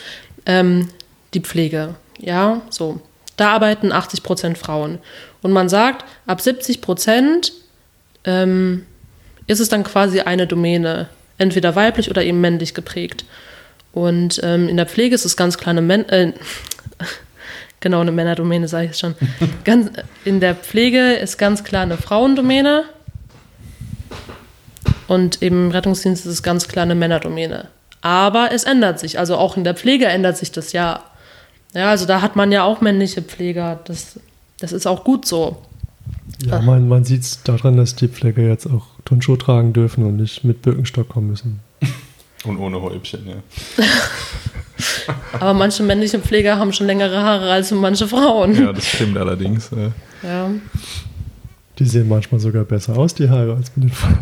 [0.46, 0.88] ähm,
[1.34, 3.00] die Pflege, ja, so.
[3.36, 4.98] Da arbeiten 80 Prozent Frauen.
[5.42, 7.52] Und man sagt, ab 70 Prozent
[8.28, 8.84] ähm,
[9.46, 11.08] ist es dann quasi eine Domäne,
[11.38, 13.24] entweder weiblich oder eben männlich geprägt.
[13.92, 16.32] Und ähm, in der Pflege ist es ganz klar eine Män äh,
[17.80, 19.14] genau eine Männerdomäne, sage ich jetzt schon.
[19.64, 19.90] ganz,
[20.24, 22.84] in der Pflege ist ganz klar eine Frauendomäne
[25.06, 27.68] und im Rettungsdienst ist es ganz klar eine Männerdomäne.
[28.02, 31.02] Aber es ändert sich, also auch in der Pflege ändert sich das ja.
[31.74, 33.80] Ja, also da hat man ja auch männliche Pfleger.
[33.84, 34.18] Das,
[34.58, 35.62] das ist auch gut so.
[36.44, 40.16] Ja, man, man sieht es daran, dass die Pfleger jetzt auch Turnschuhe tragen dürfen und
[40.16, 41.60] nicht mit Birkenstock kommen müssen.
[42.44, 43.84] Und ohne Häubchen, ja.
[45.32, 48.54] Aber manche männliche Pfleger haben schon längere Haare als manche Frauen.
[48.54, 49.70] Ja, das stimmt allerdings.
[50.22, 50.50] Ja.
[51.78, 54.18] Die sehen manchmal sogar besser aus, die Haare, als mit den Frauen.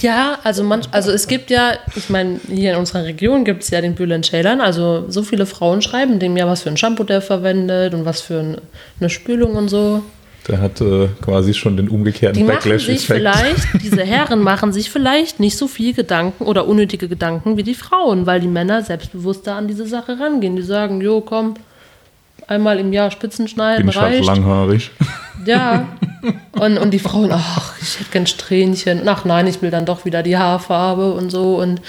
[0.00, 3.70] Ja, also, manch, also es gibt ja, ich meine, hier in unserer Region gibt es
[3.70, 7.04] ja den Bülent Ceylan, also so viele Frauen schreiben dem ja, was für ein Shampoo
[7.04, 8.60] der verwendet und was für
[8.98, 10.02] eine Spülung und so.
[10.48, 13.02] Der hat äh, quasi schon den umgekehrten Backlash-Effekt.
[13.02, 17.74] vielleicht, diese Herren machen sich vielleicht nicht so viel Gedanken oder unnötige Gedanken wie die
[17.74, 20.56] Frauen, weil die Männer selbstbewusster an diese Sache rangehen.
[20.56, 21.54] Die sagen, jo, komm,
[22.48, 24.24] einmal im Jahr Spitzen schneiden, Bin ich reicht.
[24.24, 24.90] Langhaarig.
[25.44, 25.88] Ja.
[26.52, 29.08] Und, und die Frauen, ach, ich hätte gern Strähnchen.
[29.08, 31.56] Ach nein, ich will dann doch wieder die Haarfarbe und so.
[31.60, 31.80] Und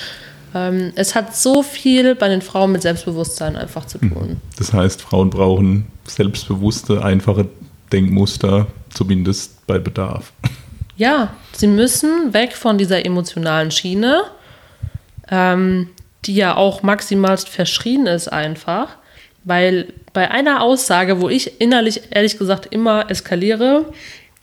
[0.55, 4.37] ähm, es hat so viel bei den Frauen mit Selbstbewusstsein einfach zu tun.
[4.57, 7.45] Das heißt, Frauen brauchen selbstbewusste, einfache
[7.93, 10.33] Denkmuster, zumindest bei Bedarf.
[10.97, 14.23] Ja, sie müssen weg von dieser emotionalen Schiene,
[15.29, 15.89] ähm,
[16.25, 18.97] die ja auch maximalst verschrien ist einfach,
[19.43, 23.85] weil bei einer Aussage, wo ich innerlich ehrlich gesagt immer eskaliere,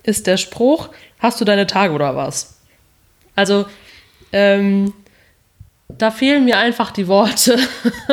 [0.02, 0.88] ist der Spruch,
[1.18, 2.58] hast du deine Tage oder was?
[3.36, 3.66] Also,
[4.32, 4.92] ähm,
[5.88, 7.58] da fehlen mir einfach die Worte.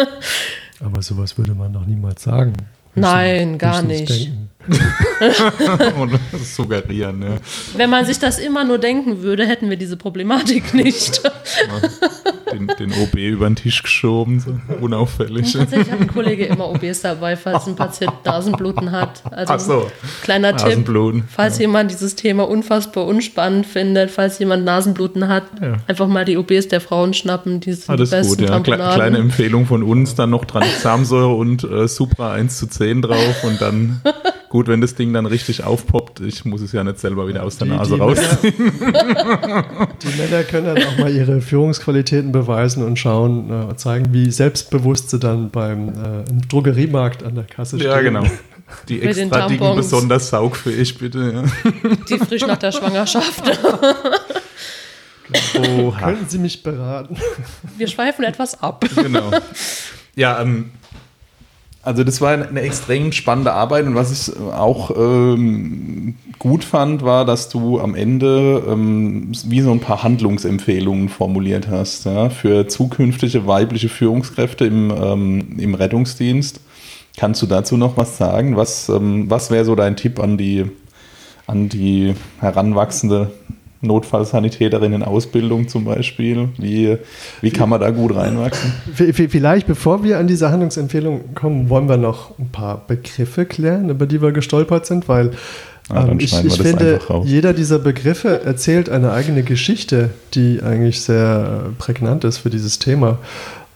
[0.80, 2.54] Aber sowas würde man doch niemals sagen.
[2.96, 4.10] Nein, gar nicht.
[4.10, 4.50] Denken.
[6.00, 7.38] Und suggerieren, ja.
[7.76, 11.22] Wenn man sich das immer nur denken würde, hätten wir diese Problematik nicht.
[12.52, 15.46] den, den OB über den Tisch geschoben, so unauffällig.
[15.56, 19.22] Und tatsächlich hat ein Kollege immer OBs dabei, falls ein Patient Nasenbluten hat.
[19.32, 19.92] Also Ach so.
[20.24, 21.24] kleiner Tipp, Nasenbluten.
[21.30, 25.78] falls jemand dieses Thema unfassbar unspannend findet, falls jemand Nasenbluten hat, Ja.
[25.88, 28.60] einfach mal die OBs der Frauen schnappen, die sind Alles die besten gut, ja.
[28.60, 33.44] Kle kleine Empfehlung von uns, dann noch Tranexamsäure und äh, Supra 1 zu 10 drauf
[33.44, 34.02] und dann,
[34.50, 37.58] gut, wenn das Ding dann richtig aufpoppt, ich muss es ja nicht selber wieder aus
[37.58, 38.18] der Die- Nase die raus.
[38.44, 44.32] Männer, die Männer können dann auch mal ihre Führungsqualitäten beweisen und schauen, äh, zeigen, wie
[44.32, 47.90] selbstbewusst sie dann beim äh, im Drogeriemarkt an der Kasse stehen.
[47.92, 48.24] Ja, genau.
[48.90, 51.46] Die extra dicken, besonders saugfähig, bitte.
[52.10, 53.44] Die frisch nach der Schwangerschaft.
[53.48, 53.96] Ja.
[55.80, 56.00] Oha.
[56.06, 57.18] Könnten Sie mich beraten?
[57.78, 58.86] Wir schweifen etwas ab.
[58.96, 59.32] genau.
[60.16, 60.72] Ja, ähm,
[61.88, 67.24] also das war eine extrem spannende Arbeit und was ich auch ähm, gut fand, war,
[67.24, 73.48] dass du am Ende ähm, wie so ein paar Handlungsempfehlungen formuliert hast ja, für zukünftige
[73.48, 76.60] weibliche Führungskräfte im, ähm, im Rettungsdienst.
[77.16, 78.58] Kannst du dazu noch was sagen?
[78.58, 80.66] Was, ähm, was wäre so dein Tipp an die,
[81.46, 83.32] an die heranwachsende
[83.82, 86.50] Notfallsanitäterin in Ausbildung zum Beispiel?
[86.58, 86.98] Wie,
[87.42, 88.74] wie kann man da gut reinwachsen?
[88.94, 94.06] Vielleicht, bevor wir an diese Handlungsempfehlung kommen, wollen wir noch ein paar Begriffe klären, über
[94.06, 95.32] die wir gestolpert sind, weil
[95.90, 101.72] Ah, ähm, ich, ich finde, jeder dieser Begriffe erzählt eine eigene Geschichte, die eigentlich sehr
[101.78, 103.20] prägnant ist für dieses Thema.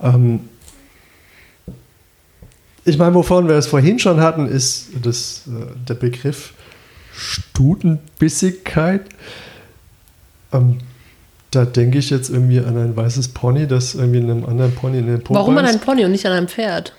[0.02, 0.42] Ähm,
[2.84, 5.52] ich meine, wovon wir es vorhin schon hatten, ist das, äh,
[5.88, 6.54] der Begriff
[7.14, 9.04] Stutenbissigkeit.
[10.54, 10.78] Ähm,
[11.52, 15.08] da denke ich jetzt irgendwie an ein weißes Pony, das irgendwie einem anderen Pony in
[15.08, 16.94] den Po Warum an einem Pony und nicht an einem Pferd?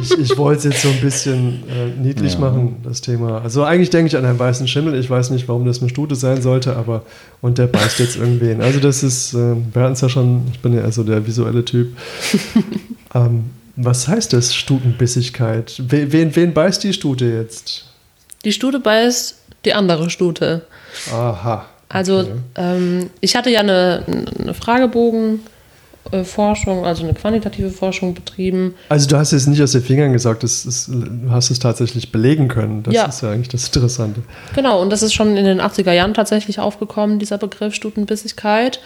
[0.00, 2.38] Ich, ich wollte es jetzt so ein bisschen äh, niedlich Ja.
[2.38, 3.42] machen, das Thema.
[3.42, 4.94] Also eigentlich denke ich an einen weißen Schimmel.
[4.94, 7.02] Ich weiß nicht, warum das eine Stute sein sollte, aber
[7.40, 8.60] und der beißt jetzt irgendwen.
[8.60, 11.26] Also das ist, äh, wir hatten es ja schon, ich bin ja eher so der
[11.26, 11.96] visuelle Typ.
[13.16, 15.82] ähm, was heißt das, Stutenbissigkeit?
[15.88, 17.84] Wen, wen, wen beißt die Stute jetzt?
[18.44, 20.62] Die Stute beißt die andere Stute.
[21.12, 21.66] Aha.
[21.88, 22.32] Also Okay.
[22.56, 24.02] ähm, ich hatte ja eine,
[24.40, 28.74] eine Fragebogenforschung, also eine quantitative Forschung betrieben.
[28.88, 32.12] Also du hast es nicht aus den Fingern gesagt, das ist, du hast es tatsächlich
[32.12, 32.82] belegen können.
[32.82, 33.06] Das Ja.
[33.06, 34.22] ist ja eigentlich das Interessante.
[34.54, 38.80] Genau, und das ist schon in den 80er Jahren tatsächlich aufgekommen, dieser Begriff Stutenbissigkeit.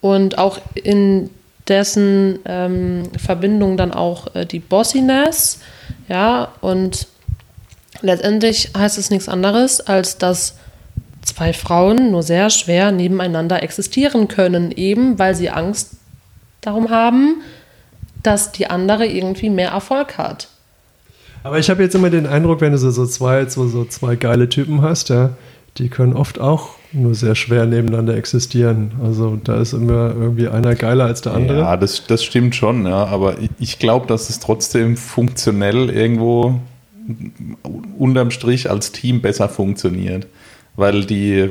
[0.00, 1.30] Und auch in
[1.68, 5.58] dessen ähm, Verbindung dann auch äh, die Bossiness.
[6.08, 7.08] Ja, und
[8.02, 10.54] letztendlich heißt es nichts anderes, als dass
[11.26, 15.96] zwei Frauen nur sehr schwer nebeneinander existieren können, eben weil sie Angst
[16.60, 17.42] darum haben,
[18.22, 20.48] dass die andere irgendwie mehr Erfolg hat.
[21.42, 24.16] Aber ich habe jetzt immer den Eindruck, wenn du so, so, zwei, so, so zwei
[24.16, 25.30] geile Typen hast, ja,
[25.78, 28.92] die können oft auch nur sehr schwer nebeneinander existieren.
[29.02, 31.60] Also da ist immer irgendwie einer geiler als der andere.
[31.60, 33.04] Ja, das, das stimmt schon, ja.
[33.04, 36.60] Aber ich, ich glaube, dass es trotzdem funktionell irgendwo
[37.98, 40.26] unterm Strich als Team besser funktioniert.
[40.76, 41.50] Weil die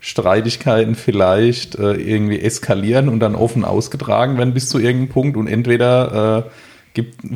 [0.00, 5.46] Streitigkeiten vielleicht äh, irgendwie eskalieren und dann offen ausgetragen werden bis zu irgendeinem Punkt und
[5.46, 6.50] entweder äh,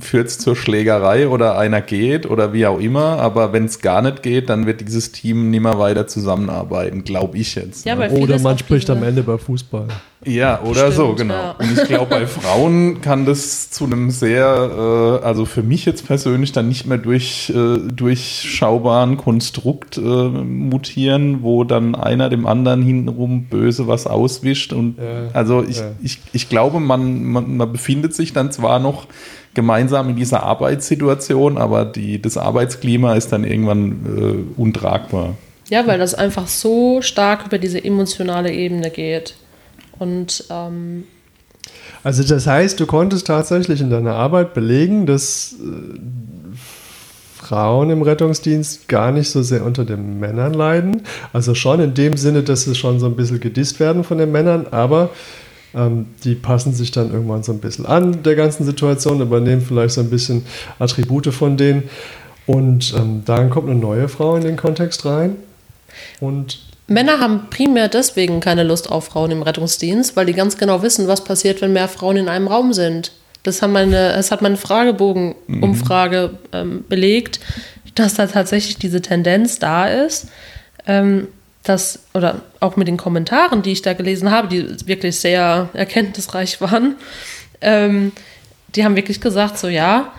[0.00, 4.02] führt es zur Schlägerei oder einer geht oder wie auch immer, aber wenn es gar
[4.02, 7.84] nicht geht, dann wird dieses Team nicht mehr weiter zusammenarbeiten, glaube ich jetzt.
[7.84, 8.10] Ja, ne?
[8.10, 9.88] Oder man spricht am Ende bei Fußball.
[10.24, 11.34] Ja, oder Stimmt, so, genau.
[11.34, 11.50] ja.
[11.52, 16.06] Und ich glaube, bei Frauen kann das zu einem sehr, äh, also für mich jetzt
[16.06, 22.82] persönlich dann nicht mehr durch, äh, durchschaubaren Konstrukt äh, mutieren, wo dann einer dem anderen
[22.82, 24.72] hintenrum böse was auswischt.
[24.72, 24.96] Und
[25.32, 29.06] also ich, ich, ich glaube, man, man, man befindet sich dann zwar noch
[29.58, 33.90] gemeinsam in dieser Arbeitssituation, aber die, das Arbeitsklima ist dann irgendwann
[34.56, 35.34] äh, untragbar.
[35.68, 39.34] Ja, weil das einfach so stark über diese emotionale Ebene geht.
[39.98, 41.02] Und ähm,
[42.04, 45.98] Also das heißt, du konntest tatsächlich in deiner Arbeit belegen, dass äh,
[47.36, 51.02] Frauen im Rettungsdienst gar nicht so sehr unter den Männern leiden.
[51.32, 54.30] Also schon in dem Sinne, dass sie schon so ein bisschen gedisst werden von den
[54.30, 55.10] Männern, aber
[55.74, 59.94] ähm, die passen sich dann irgendwann so ein bisschen an der ganzen Situation, übernehmen vielleicht
[59.94, 60.44] so ein bisschen
[60.78, 61.84] Attribute von denen.
[62.46, 65.36] Und ähm, dann kommt eine neue Frau in den Kontext rein.
[66.20, 70.82] Und Männer haben primär deswegen keine Lust auf Frauen im Rettungsdienst, weil die ganz genau
[70.82, 73.12] wissen, was passiert, wenn mehr Frauen in einem Raum sind.
[73.42, 77.40] Das, haben meine, das hat meine Fragebogenumfrage ähm, belegt,
[77.94, 80.28] dass da tatsächlich diese Tendenz da ist,
[80.86, 81.28] ähm,
[81.68, 86.60] dass, oder auch mit den Kommentaren, die ich da gelesen habe, die wirklich sehr erkenntnisreich
[86.60, 86.96] waren,
[87.60, 88.12] ähm,
[88.74, 90.12] die haben wirklich gesagt, so ja,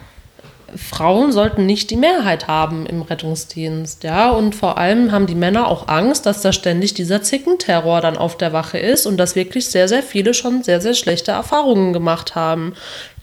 [0.76, 4.30] Frauen sollten nicht die Mehrheit haben im Rettungsdienst, ja.
[4.30, 8.38] Und vor allem haben die Männer auch Angst, dass da ständig dieser Zickenterror dann auf
[8.38, 12.36] der Wache ist und dass wirklich sehr, sehr viele schon sehr, sehr schlechte Erfahrungen gemacht
[12.36, 12.74] haben,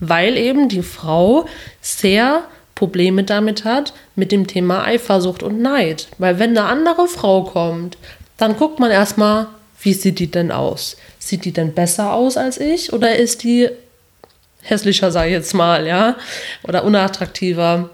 [0.01, 1.47] weil eben die Frau
[1.81, 2.43] sehr
[2.75, 6.09] Probleme damit hat, mit dem Thema Eifersucht und Neid.
[6.19, 7.97] Weil wenn eine andere Frau kommt,
[8.37, 9.49] dann guckt man erstmal,
[9.81, 10.97] wie sieht die denn aus?
[11.19, 13.69] Sieht die denn besser aus als ich oder ist die
[14.63, 16.17] hässlicher, sage ich jetzt mal, ja,
[16.65, 17.91] oder unattraktiver.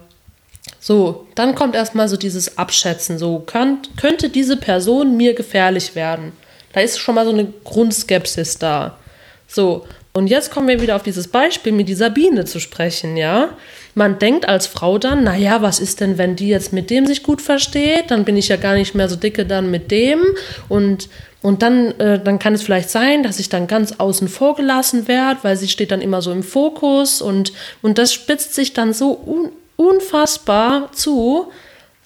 [0.81, 6.33] So, dann kommt erstmal so dieses Abschätzen, so könnt, könnte diese Person mir gefährlich werden.
[6.73, 8.99] Da ist schon mal so eine Grundskepsis da.
[9.47, 13.51] So, und jetzt kommen wir wieder auf dieses Beispiel mit dieser Biene zu sprechen, ja.
[13.95, 17.23] Man denkt als Frau dann, naja, was ist denn, wenn die jetzt mit dem sich
[17.23, 18.11] gut versteht?
[18.11, 20.21] Dann bin ich ja gar nicht mehr so dicke dann mit dem.
[20.69, 21.09] Und
[21.43, 25.09] und dann, äh, dann kann es vielleicht sein, dass ich dann ganz außen vor gelassen
[25.09, 28.93] werde, weil sie steht dann immer so im Fokus und, und das spitzt sich dann
[28.95, 31.51] so un unfassbar zu,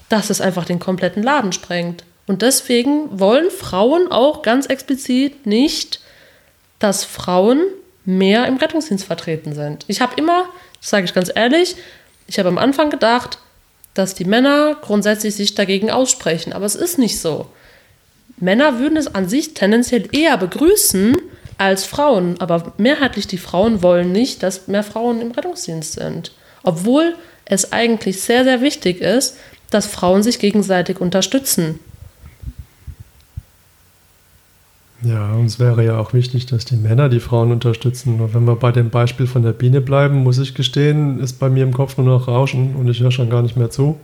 [0.09, 2.05] dass es einfach den kompletten Laden sprengt.
[2.27, 6.01] Und deswegen wollen Frauen auch ganz explizit nicht,
[6.79, 7.61] dass Frauen
[8.05, 9.85] mehr im Rettungsdienst vertreten sind.
[9.89, 10.47] Ich habe immer,
[10.89, 11.77] sage ich ganz ehrlich,
[12.27, 13.39] ich habe am Anfang gedacht,
[13.95, 17.47] dass die Männer grundsätzlich sich dagegen aussprechen, aber es ist nicht so.
[18.39, 21.17] Männer würden es an sich tendenziell eher begrüßen
[21.59, 26.33] als Frauen, aber mehrheitlich die Frauen wollen nicht, dass mehr Frauen im Rettungsdienst sind.
[26.63, 27.15] Obwohl
[27.47, 29.37] es eigentlich sehr, sehr wichtig ist,
[29.71, 31.81] dass Frauen sich gegenseitig unterstützen.
[35.07, 38.21] Ja, und es wäre ja auch wichtig, dass die Männer die Frauen unterstützen.
[38.21, 41.49] Und wenn wir bei dem Beispiel von der Biene bleiben, muss ich gestehen, ist bei
[41.49, 43.97] mir im Kopf nur noch Rauschen und ich höre schon gar nicht mehr zu.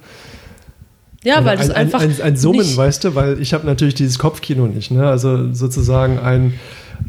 [1.24, 2.00] Ja, weil das ein, einfach.
[2.00, 4.90] Ein, ein Summen, nicht weißt du, weil ich habe natürlich dieses Kopfkino nicht.
[4.90, 5.06] Ne?
[5.06, 6.54] Also sozusagen ein,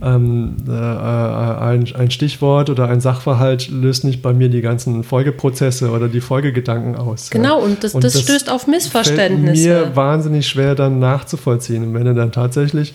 [0.02, 5.90] ähm, äh, ein, ein Stichwort oder ein Sachverhalt löst nicht bei mir die ganzen Folgeprozesse
[5.90, 7.32] oder die Folgegedanken aus.
[7.32, 7.66] Genau, ja.
[7.66, 9.70] und, das, und das, das, stößt auf Missverständnisse.
[9.70, 11.84] Fällt mir wahnsinnig schwer dann nachzuvollziehen.
[11.84, 12.94] Und wenn du dann tatsächlich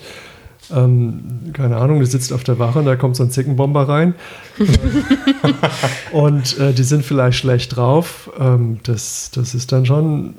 [0.75, 4.15] ähm, keine Ahnung, du sitzt auf der Wache und da kommt so ein Zickenbomber rein
[6.11, 8.31] und äh, die sind vielleicht schlecht drauf.
[8.39, 10.35] Ähm, das, das ist dann schon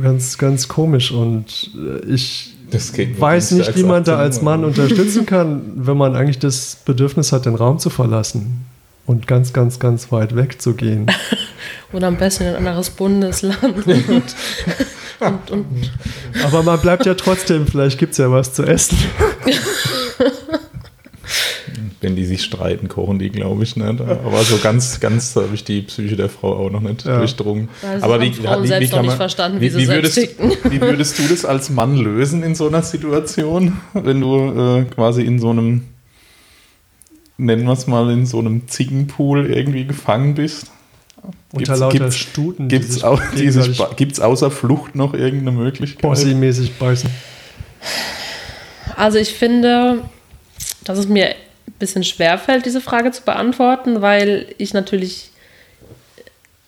[0.00, 5.62] ganz, ganz komisch und äh, ich weiß nicht, wie man da als Mann unterstützen kann,
[5.74, 8.64] wenn man eigentlich das Bedürfnis hat, den Raum zu verlassen
[9.06, 11.10] und ganz, ganz, ganz weit wegzugehen.
[11.92, 13.84] Oder am besten in ein anderes Bundesland.
[15.20, 15.66] Und, und.
[16.44, 18.96] Aber man bleibt ja trotzdem, vielleicht gibt es ja was zu essen.
[22.00, 24.00] wenn die sich streiten, kochen die, glaube ich, nicht.
[24.00, 27.18] Aber so ganz, ganz habe ich die Psyche der Frau auch noch nicht ja.
[27.18, 27.68] durchdrungen.
[27.82, 31.18] Das Aber wie, Frauen wie, selbst wie noch nicht verstanden, wie, wie, würdest, wie würdest
[31.18, 35.50] du das als Mann lösen in so einer Situation, wenn du äh, quasi in so
[35.50, 35.84] einem,
[37.36, 40.70] nennen wir es mal, in so einem Zickenpool irgendwie gefangen bist?
[41.52, 42.68] Unter lauter gibt's, Stuten.
[42.68, 43.18] Gibt es au
[44.26, 46.02] außer Flucht noch irgendeine Möglichkeit?
[46.02, 47.10] Bossy-mäßig beißen.
[48.96, 50.02] Also ich finde,
[50.84, 51.34] dass es mir
[51.80, 55.30] bisschen schwerfällt, diese Frage zu beantworten, weil ich natürlich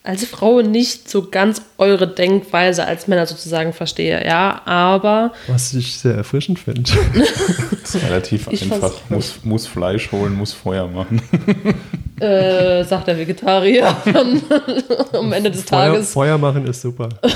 [0.02, 5.32] als Frau nicht so ganz eure Denkweise als Männer sozusagen verstehe, ja, aber.
[5.46, 6.82] Was ich sehr erfrischend finde.
[7.14, 8.92] das ist relativ ich einfach.
[9.08, 11.22] Muss, muss Fleisch holen, muss Feuer machen.
[12.22, 13.96] Äh, sagt der Vegetarier
[15.12, 16.12] am Ende des Feuer, Tages.
[16.12, 17.08] Feuer machen ist super.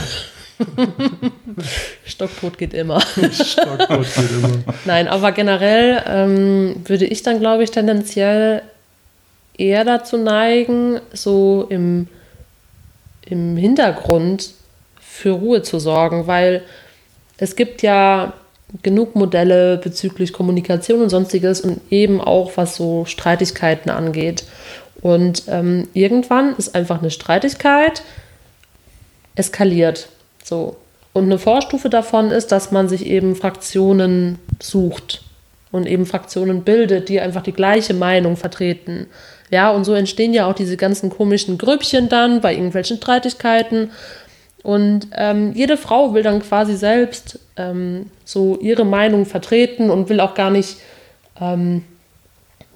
[2.04, 3.00] Stockbrot geht immer.
[3.00, 4.74] Stockbrot geht immer.
[4.84, 8.62] Nein, aber generell ähm, würde ich dann, glaube ich, tendenziell
[9.58, 12.06] eher dazu neigen, so im,
[13.22, 14.50] im Hintergrund
[15.00, 16.62] für Ruhe zu sorgen, weil
[17.38, 18.34] es gibt ja
[18.82, 24.44] genug Modelle bezüglich Kommunikation und sonstiges und eben auch was so Streitigkeiten angeht.
[25.00, 28.02] Und ähm, irgendwann ist einfach eine Streitigkeit
[29.34, 30.08] eskaliert.
[30.42, 30.76] So.
[31.12, 35.22] Und eine Vorstufe davon ist, dass man sich eben Fraktionen sucht
[35.72, 39.06] und eben Fraktionen bildet, die einfach die gleiche Meinung vertreten.
[39.50, 43.90] Ja, und so entstehen ja auch diese ganzen komischen Grüppchen dann bei irgendwelchen Streitigkeiten.
[44.66, 50.18] Und ähm, jede Frau will dann quasi selbst ähm, so ihre Meinung vertreten und will
[50.18, 50.78] auch gar nicht
[51.40, 51.84] ähm,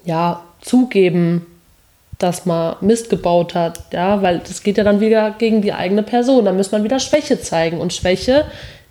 [0.05, 1.45] ja, zugeben,
[2.17, 6.01] dass man Mist gebaut hat, ja, weil das geht ja dann wieder gegen die eigene
[6.01, 6.45] Person.
[6.45, 8.45] Da muss man wieder Schwäche zeigen und Schwäche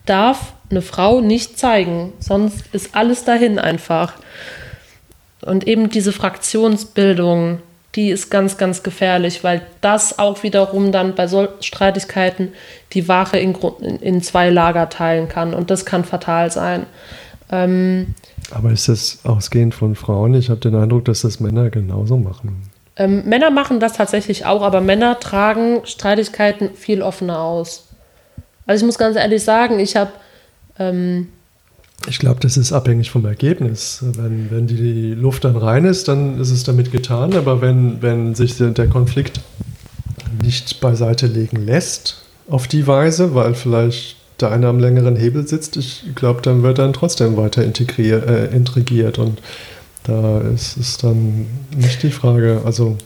[0.04, 4.12] darf eine Frau nicht zeigen, sonst ist alles dahin einfach.
[5.40, 7.62] Und eben diese Fraktionsbildung,
[7.96, 12.52] die ist ganz, ganz gefährlich, weil das auch wiederum dann bei solchen Streitigkeiten
[12.92, 13.54] die Wache in,
[14.00, 16.86] in, zwei Lager teilen kann und das kann fatal sein.
[17.50, 18.14] Ähm,
[18.52, 20.34] Aber ist das ausgehend von Frauen?
[20.34, 22.70] Ich habe den Eindruck, dass das Männer genauso machen.
[22.96, 27.88] Ähm, Männer machen das tatsächlich auch, aber Männer tragen Streitigkeiten viel offener aus.
[28.66, 30.12] Also ich muss ganz ehrlich sagen, ich habe...
[30.78, 31.28] Ähm,
[32.08, 34.02] ich glaube, das ist abhängig vom Ergebnis.
[34.16, 37.34] Wenn, wenn die Luft dann rein ist, dann ist es damit getan.
[37.34, 39.40] Aber wenn, wenn sich der Konflikt
[40.42, 45.76] nicht beiseite legen lässt auf die Weise, weil vielleicht der eine am längeren Hebel sitzt,
[45.76, 49.18] ich glaube, dann wird dann trotzdem weiter integriert, äh, intrigiert.
[49.18, 49.40] Und
[50.04, 51.46] da ist es dann
[51.76, 52.96] nicht die Frage, also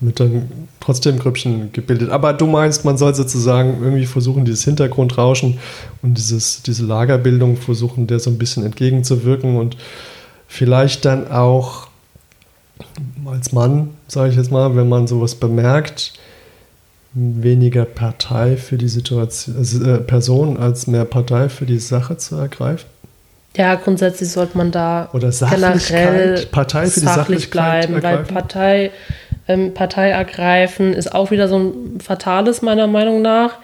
[0.00, 2.10] wird dann trotzdem Grüppchen gebildet.
[2.10, 5.58] Aber du meinst, man soll sozusagen irgendwie versuchen, dieses Hintergrundrauschen
[6.02, 9.76] und dieses, diese Lagerbildung versuchen, der so ein bisschen entgegenzuwirken und
[10.48, 11.88] vielleicht dann auch
[13.24, 16.12] als Mann, sage ich jetzt mal, wenn man sowas bemerkt,
[17.12, 22.36] weniger Partei für die Situation, also, äh, Person als mehr Partei für die Sache zu
[22.36, 22.86] ergreifen?
[23.56, 28.18] Ja, grundsätzlich sollte man da Oder generell Partei für die sachlich bleiben, ergreifen?
[28.18, 28.90] weil Partei,
[29.48, 33.58] ähm, Partei ergreifen ist auch wieder so ein fatales meiner Meinung nach.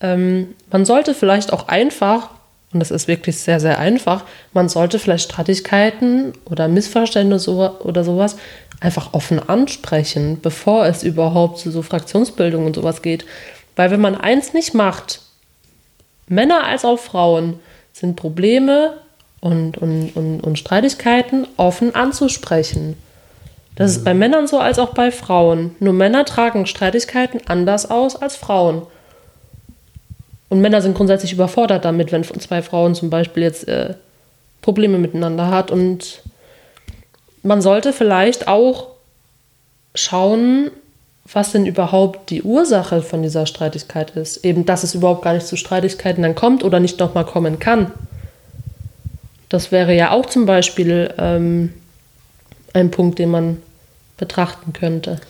[0.00, 2.30] Ähm, man sollte vielleicht auch einfach,
[2.72, 8.36] und das ist wirklich sehr, sehr einfach, man sollte vielleicht Streitigkeiten oder Missverständnisse oder sowas
[8.80, 13.24] einfach offen ansprechen, bevor es überhaupt zu so Fraktionsbildung und sowas geht.
[13.74, 15.20] Weil wenn man eins nicht macht,
[16.28, 17.58] Männer als auch Frauen,
[17.92, 18.94] sind Probleme
[19.40, 22.96] und, und, und, und Streitigkeiten offen anzusprechen.
[23.78, 25.76] Das ist bei Männern so als auch bei Frauen.
[25.78, 28.82] Nur Männer tragen Streitigkeiten anders aus als Frauen.
[30.48, 33.94] Und Männer sind grundsätzlich überfordert damit, wenn zwei Frauen zum Beispiel jetzt äh,
[34.62, 36.24] Probleme miteinander hat und
[37.44, 38.88] man sollte vielleicht auch
[39.94, 40.72] schauen,
[41.32, 44.44] was denn überhaupt die Ursache von dieser Streitigkeit ist.
[44.44, 47.92] Eben, dass es überhaupt gar nicht zu Streitigkeiten dann kommt oder nicht nochmal kommen kann.
[49.48, 51.74] Das wäre ja auch zum Beispiel ähm,
[52.72, 53.62] ein Punkt, den man
[54.18, 55.20] betrachten könnte.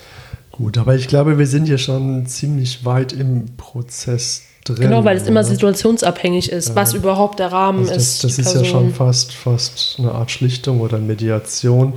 [0.51, 4.89] Gut, aber ich glaube, wir sind hier schon ziemlich weit im Prozess drin.
[4.89, 6.77] Genau, weil es immer situationsabhängig ist, ja.
[6.77, 8.25] was überhaupt der Rahmen also das, ist.
[8.25, 11.93] Das ist ja schon fast, fast eine Art Schlichtung oder Mediation,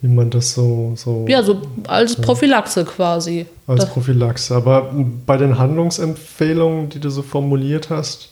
[0.00, 0.94] wie man das so.
[0.96, 3.46] so ja, so als Prophylaxe quasi.
[3.66, 4.54] Als das Prophylaxe.
[4.54, 4.94] Aber
[5.26, 8.30] bei den Handlungsempfehlungen, die du so formuliert hast,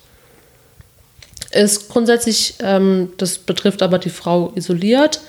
[1.51, 5.21] ist grundsätzlich, ähm, das betrifft aber die Frau isoliert,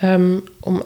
[0.00, 0.82] ähm, um,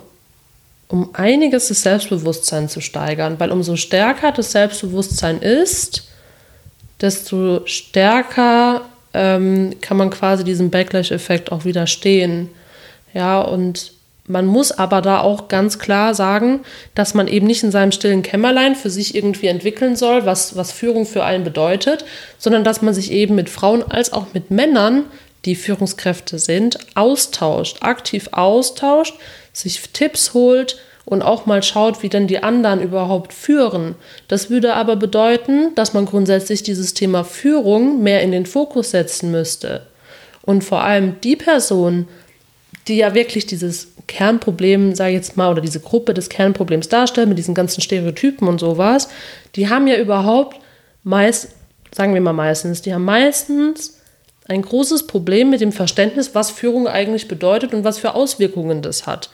[0.92, 6.06] um einiges das Selbstbewusstsein zu steigern, weil umso stärker das Selbstbewusstsein ist,
[7.00, 8.82] desto stärker
[9.14, 12.50] ähm, kann man quasi diesem Backlash-Effekt auch widerstehen.
[13.14, 13.92] Ja, und
[14.26, 16.60] man muss aber da auch ganz klar sagen,
[16.94, 20.72] dass man eben nicht in seinem stillen Kämmerlein für sich irgendwie entwickeln soll, was, was
[20.72, 22.04] Führung für einen bedeutet,
[22.36, 25.04] sondern dass man sich eben mit Frauen als auch mit Männern,
[25.44, 29.14] die Führungskräfte sind, austauscht, aktiv austauscht,
[29.52, 33.96] sich Tipps holt und auch mal schaut, wie denn die anderen überhaupt führen.
[34.28, 39.30] Das würde aber bedeuten, dass man grundsätzlich dieses Thema Führung mehr in den Fokus setzen
[39.30, 39.86] müsste.
[40.42, 42.08] Und vor allem die Person,
[42.88, 47.28] die ja wirklich dieses Kernproblem, sage ich jetzt mal, oder diese Gruppe des Kernproblems darstellt,
[47.28, 49.08] mit diesen ganzen Stereotypen und sowas,
[49.54, 50.58] die haben ja überhaupt
[51.04, 51.50] meist,
[51.94, 53.98] sagen wir mal meistens, die haben meistens
[54.48, 59.06] ein großes Problem mit dem Verständnis, was Führung eigentlich bedeutet und was für Auswirkungen das
[59.06, 59.30] hat.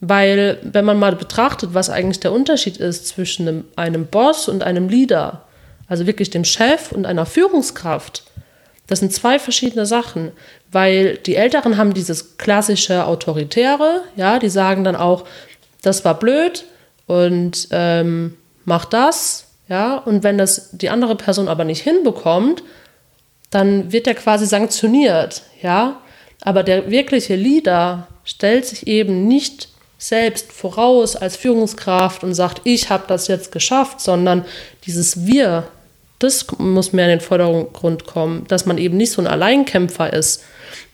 [0.00, 4.88] Weil, wenn man mal betrachtet, was eigentlich der Unterschied ist zwischen einem, Boss und einem
[4.88, 5.42] Leader,
[5.88, 8.24] also wirklich dem Chef und einer Führungskraft,
[8.88, 10.32] das sind zwei verschiedene Sachen,
[10.70, 15.24] weil die Älteren haben dieses klassische Autoritäre, ja, die sagen dann auch,
[15.82, 16.64] das war blöd
[17.06, 22.62] und ähm, mach das, ja, und wenn das die andere Person aber nicht hinbekommt,
[23.50, 26.00] dann wird er quasi sanktioniert, ja,
[26.42, 29.68] aber der wirkliche Leader stellt sich eben nicht
[29.98, 34.44] selbst voraus als Führungskraft und sagt, ich habe das jetzt geschafft, sondern
[34.84, 35.64] dieses Wir,
[36.18, 40.44] das muss mehr in den Vordergrund kommen, dass man eben nicht so ein Alleinkämpfer ist.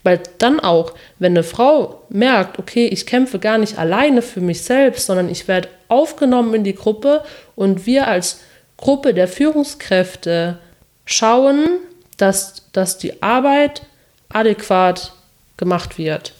[0.04, 4.62] Weil dann auch, wenn eine Frau merkt, okay, ich kämpfe gar nicht alleine für mich
[4.62, 7.22] selbst, sondern ich werde aufgenommen in die Gruppe
[7.54, 8.40] und wir als
[8.76, 10.58] Gruppe der Führungskräfte
[11.04, 11.78] schauen,
[12.22, 13.82] dass, dass die Arbeit
[14.28, 15.12] adäquat
[15.56, 16.32] gemacht wird.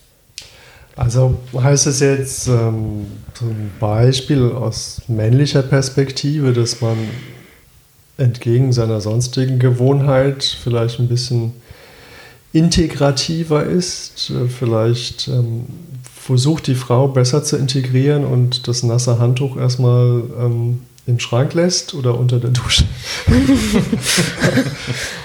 [0.95, 6.97] Also heißt es jetzt ähm, zum Beispiel aus männlicher Perspektive, dass man
[8.17, 11.55] entgegen seiner sonstigen Gewohnheit vielleicht ein bisschen
[12.53, 15.65] integrativer ist, äh, vielleicht ähm,
[16.15, 21.95] versucht die Frau besser zu integrieren und das nasse Handtuch erstmal ähm, im Schrank lässt
[21.95, 22.85] oder unter der Dusche.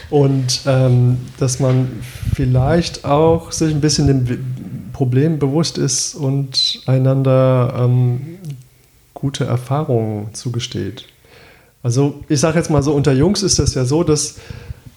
[0.10, 1.90] und ähm, dass man
[2.34, 8.38] vielleicht auch sich ein bisschen dem Problem bewusst ist und einander ähm,
[9.14, 11.06] gute Erfahrungen zugesteht.
[11.84, 14.36] Also ich sage jetzt mal so, unter Jungs ist das ja so, dass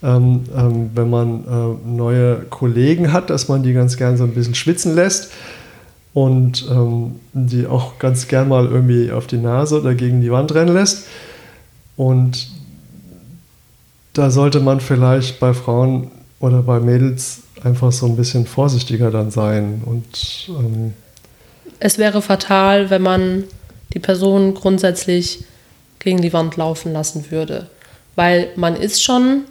[0.03, 4.33] ähm, ähm, wenn man äh, neue Kollegen hat, dass man die ganz gern so ein
[4.33, 5.31] bisschen schwitzen lässt
[6.15, 10.55] und ähm, die auch ganz gern mal irgendwie auf die Nase oder gegen die Wand
[10.55, 11.07] rennen lässt.
[11.97, 12.49] Und
[14.13, 19.31] da sollte man vielleicht bei Frauen oder bei Mädels einfach so ein bisschen vorsichtiger dann
[19.31, 19.83] sein.
[19.85, 20.95] Und ähm
[21.79, 23.45] es wäre fatal, wenn man
[23.95, 25.45] die Person grundsätzlich
[25.99, 27.69] gegen die Wand laufen lassen würde.
[28.17, 29.45] Weil man ist schon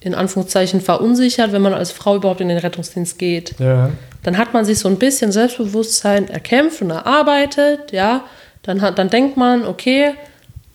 [0.00, 3.54] in Anführungszeichen verunsichert, wenn man als Frau überhaupt in den Rettungsdienst geht.
[3.58, 3.90] Ja.
[4.22, 8.24] Dann hat man sich so ein bisschen Selbstbewusstsein erkämpft und erarbeitet, ja.
[8.62, 10.14] Dann, hat, dann denkt man, okay,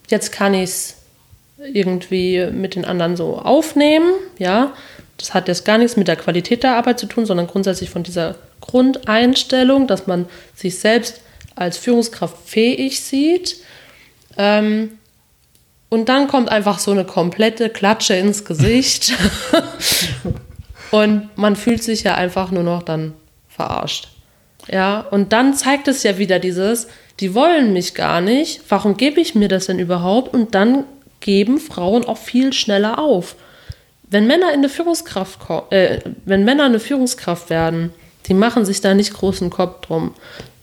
[0.10, 0.96] jetzt kann ich es
[1.62, 4.74] irgendwie mit den anderen so aufnehmen, ja.
[5.18, 8.04] Das hat jetzt gar nichts mit der Qualität der Arbeit zu tun, sondern grundsätzlich von
[8.04, 11.22] dieser Grundeinstellung, dass man sich selbst
[11.56, 13.58] als Führungskraft fähig sieht.
[14.38, 14.92] Ähm,
[15.90, 19.12] und dann kommt einfach so eine komplette Klatsche ins Gesicht.
[20.92, 23.14] und man fühlt sich ja einfach nur noch dann
[23.50, 24.08] verarscht.
[24.72, 26.88] Ja, und dann zeigt es ja wieder dieses,
[27.20, 30.34] die wollen mich gar nicht, warum gebe ich mir das denn überhaupt?
[30.34, 30.86] Und dann
[31.20, 33.36] geben Frauen auch viel schneller auf.
[34.10, 35.40] Wenn Männer in eine Führungskraft
[35.72, 37.92] äh, wenn Männer eine Führungskraft werden,
[38.28, 40.14] die machen sich da nicht großen Kopf drum.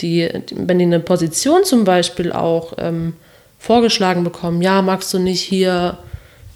[0.00, 3.14] Die, die wenn die eine Position zum Beispiel auch ähm,
[3.58, 5.98] vorgeschlagen bekommen, ja, magst du nicht hier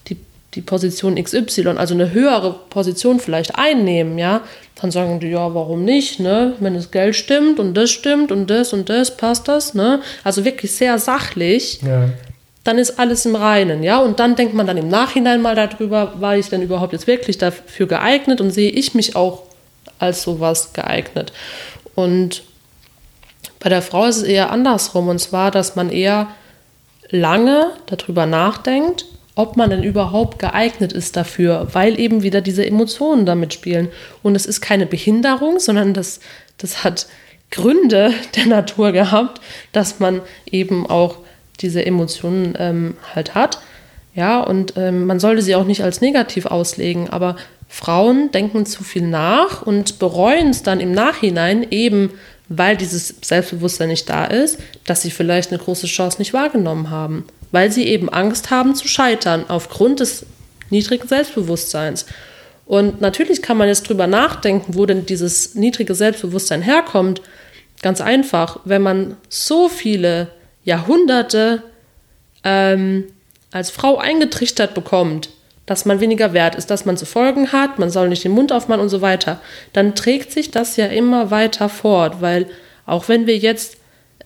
[0.09, 0.17] die,
[0.55, 4.43] die Position XY, also eine höhere Position vielleicht einnehmen, ja,
[4.81, 6.55] dann sagen die, ja, warum nicht, ne?
[6.61, 10.01] Wenn das Geld stimmt und das stimmt und das und das, passt das, ne?
[10.25, 11.81] Also wirklich sehr sachlich.
[11.83, 12.11] Ja.
[12.71, 13.99] Dann ist alles im Reinen, ja.
[13.99, 17.37] Und dann denkt man dann im Nachhinein mal darüber, war ich denn überhaupt jetzt wirklich
[17.37, 19.43] dafür geeignet und sehe ich mich auch
[19.99, 21.33] als sowas geeignet.
[21.97, 22.45] Und
[23.59, 25.09] bei der Frau ist es eher andersrum.
[25.09, 26.29] Und zwar, dass man eher
[27.09, 29.05] lange darüber nachdenkt,
[29.35, 33.89] ob man denn überhaupt geeignet ist dafür, weil eben wieder diese Emotionen damit spielen.
[34.23, 36.21] Und es ist keine Behinderung, sondern das,
[36.59, 37.09] das hat
[37.51, 39.41] Gründe der Natur gehabt,
[39.73, 41.17] dass man eben auch
[41.61, 43.61] diese Emotionen ähm, halt hat.
[44.15, 47.37] Ja, und ähm, man sollte sie auch nicht als negativ auslegen, aber
[47.69, 52.11] Frauen denken zu viel nach und bereuen es dann im Nachhinein eben,
[52.49, 57.25] weil dieses Selbstbewusstsein nicht da ist, dass sie vielleicht eine große Chance nicht wahrgenommen haben,
[57.53, 60.27] weil sie eben Angst haben zu scheitern aufgrund des
[60.71, 62.07] niedrigen Selbstbewusstseins.
[62.67, 67.23] Und natürlich kann man jetzt drüber nachdenken, wo denn dieses niedrige Selbstbewusstsein herkommt.
[67.83, 70.29] Ganz einfach, wenn man so viele
[70.65, 71.63] Jahrhunderte
[72.45, 73.05] ähm,
[73.51, 75.31] als Frau eingetrichtert bekommt,
[75.67, 78.53] dass man weniger wert ist, dass man zu folgen hat, man soll nicht den Mund
[78.53, 79.41] aufmachen und so weiter,
[79.73, 82.47] dann trägt sich das ja immer weiter fort, weil
[82.87, 83.77] auch wenn wir jetzt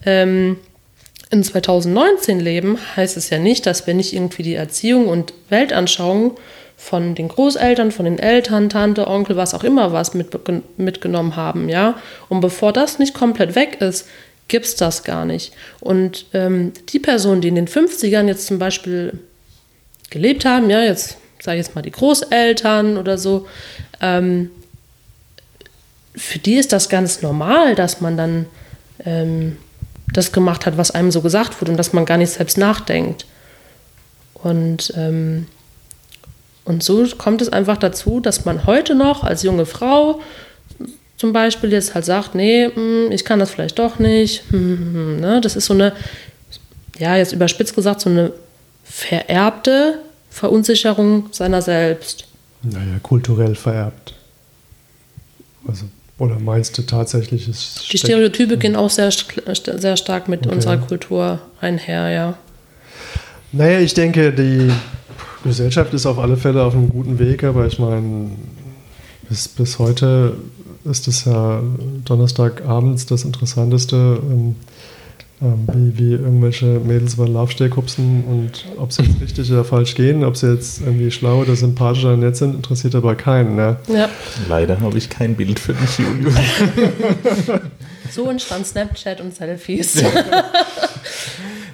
[0.07, 0.59] ähm,
[1.31, 6.37] in 2019 leben, heißt es ja nicht, dass wir nicht irgendwie die Erziehung und Weltanschauung
[6.77, 10.29] von den Großeltern, von den Eltern, Tante, Onkel, was auch immer was mit,
[10.79, 11.97] mitgenommen haben, ja.
[12.29, 14.07] Und bevor das nicht komplett weg ist,
[14.49, 15.53] gibt es das gar nicht.
[15.81, 19.19] Und ähm, die Personen, die in den 50ern jetzt zum Beispiel
[20.11, 23.47] gelebt haben, ja, jetzt sage ich jetzt mal die Großeltern oder so,
[24.01, 24.51] ähm,
[26.17, 28.47] für die ist das ganz normal, dass man dann
[29.05, 29.57] ähm,
[30.13, 33.27] das gemacht hat, was einem so gesagt wurde und dass man gar nicht selbst nachdenkt.
[34.35, 35.47] Und, ähm,
[36.65, 40.21] und so kommt es einfach dazu, dass man heute noch als junge Frau
[41.17, 44.45] zum Beispiel jetzt halt sagt, nee, hm, ich kann das vielleicht doch nicht.
[44.51, 45.41] Hm, hm, ne?
[45.41, 45.93] Das ist so eine,
[46.99, 48.33] ja, jetzt überspitzt gesagt, so eine
[48.85, 50.01] vererbte
[50.31, 52.27] Verunsicherung seiner selbst.
[52.63, 54.15] Naja, kulturell vererbt.
[55.67, 55.85] Also,
[56.19, 60.55] oder meinst du tatsächlich, es Die Stereotype gehen auch sehr, sehr stark mit okay.
[60.55, 62.39] unserer Kultur einher, ja.
[63.53, 64.71] Naja, ich denke, die
[65.45, 68.31] Gesellschaft ist auf alle Fälle auf einem guten Weg, aber ich meine,
[69.29, 70.37] bis, bis heute
[70.85, 71.63] ist es ja
[72.05, 74.21] Donnerstagabends das Interessanteste.
[74.23, 74.57] Ähm,
[75.43, 79.65] ähm, wie, wie irgendwelche Mädels über den Laufsteg hupsen und ob sie jetzt richtig oder
[79.65, 83.57] falsch gehen, ob sie jetzt irgendwie schlau oder sympathisch oder nett sind, interessiert aber keinen.
[83.57, 83.77] Ne?
[83.89, 84.09] Ja.
[84.49, 86.35] Leider habe ich kein Bild für dich, Julius.
[88.11, 90.03] so entstand Snapchat und Selfies.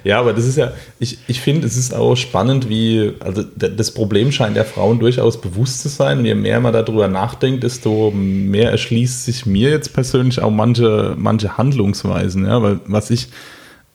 [0.03, 3.91] Ja, aber das ist ja, ich, ich finde, es ist auch spannend, wie, also das
[3.91, 6.19] Problem scheint der Frauen durchaus bewusst zu sein.
[6.19, 11.15] Und je mehr man darüber nachdenkt, desto mehr erschließt sich mir jetzt persönlich auch manche,
[11.17, 12.45] manche Handlungsweisen.
[12.45, 13.27] Ja, weil was ich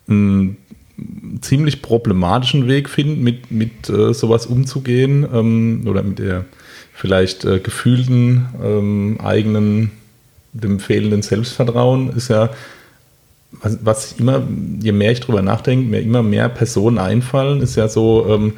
[0.08, 0.56] einen
[1.40, 6.44] ziemlich problematischen Weg finden, mit, mit äh, sowas umzugehen ähm, oder mit der
[6.92, 9.90] vielleicht äh, gefühlten ähm, eigenen,
[10.52, 12.48] dem fehlenden Selbstvertrauen, ist ja,
[13.60, 14.42] was, was immer,
[14.80, 18.52] je mehr ich drüber nachdenke, mir immer mehr Personen einfallen, ist ja so ähm,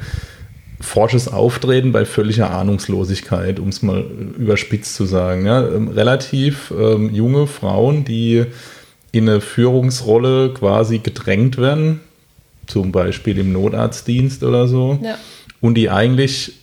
[0.81, 4.05] forsches Auftreten bei völliger Ahnungslosigkeit, um es mal
[4.37, 5.45] überspitzt zu sagen.
[5.45, 5.67] Ja?
[5.67, 8.45] Ähm, relativ ähm, junge Frauen, die
[9.11, 11.99] in eine Führungsrolle quasi gedrängt werden,
[12.67, 15.17] zum Beispiel im Notarztdienst oder so, ja.
[15.61, 16.53] und die eigentlich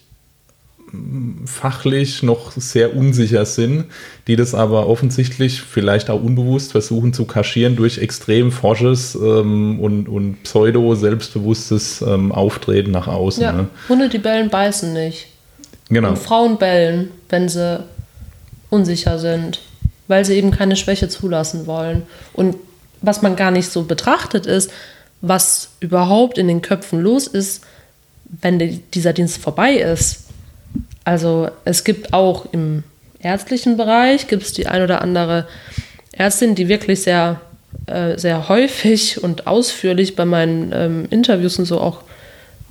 [1.47, 3.86] fachlich noch sehr unsicher sind,
[4.26, 10.09] die das aber offensichtlich vielleicht auch unbewusst versuchen zu kaschieren durch extrem forsches ähm, und,
[10.09, 13.42] und pseudo-selbstbewusstes ähm, Auftreten nach außen.
[13.42, 13.68] Ja, ne?
[13.88, 15.28] Hunde, die bellen, beißen nicht.
[15.88, 16.11] Genau.
[16.11, 17.84] Und Frauen bellen, wenn sie
[18.70, 19.61] unsicher sind,
[20.09, 22.03] weil sie eben keine Schwäche zulassen wollen.
[22.32, 22.57] Und
[23.03, 24.70] was man gar nicht so betrachtet ist,
[25.20, 27.62] was überhaupt in den Köpfen los ist,
[28.42, 30.26] wenn dieser Dienst vorbei ist
[31.07, 32.82] also es gibt auch im
[33.20, 35.46] ärztlichen Bereich, gibt es die ein oder andere
[36.11, 37.40] Ärztin, die wirklich sehr,
[37.86, 42.00] äh, sehr häufig und ausführlich bei meinen ähm, Interviews und so auch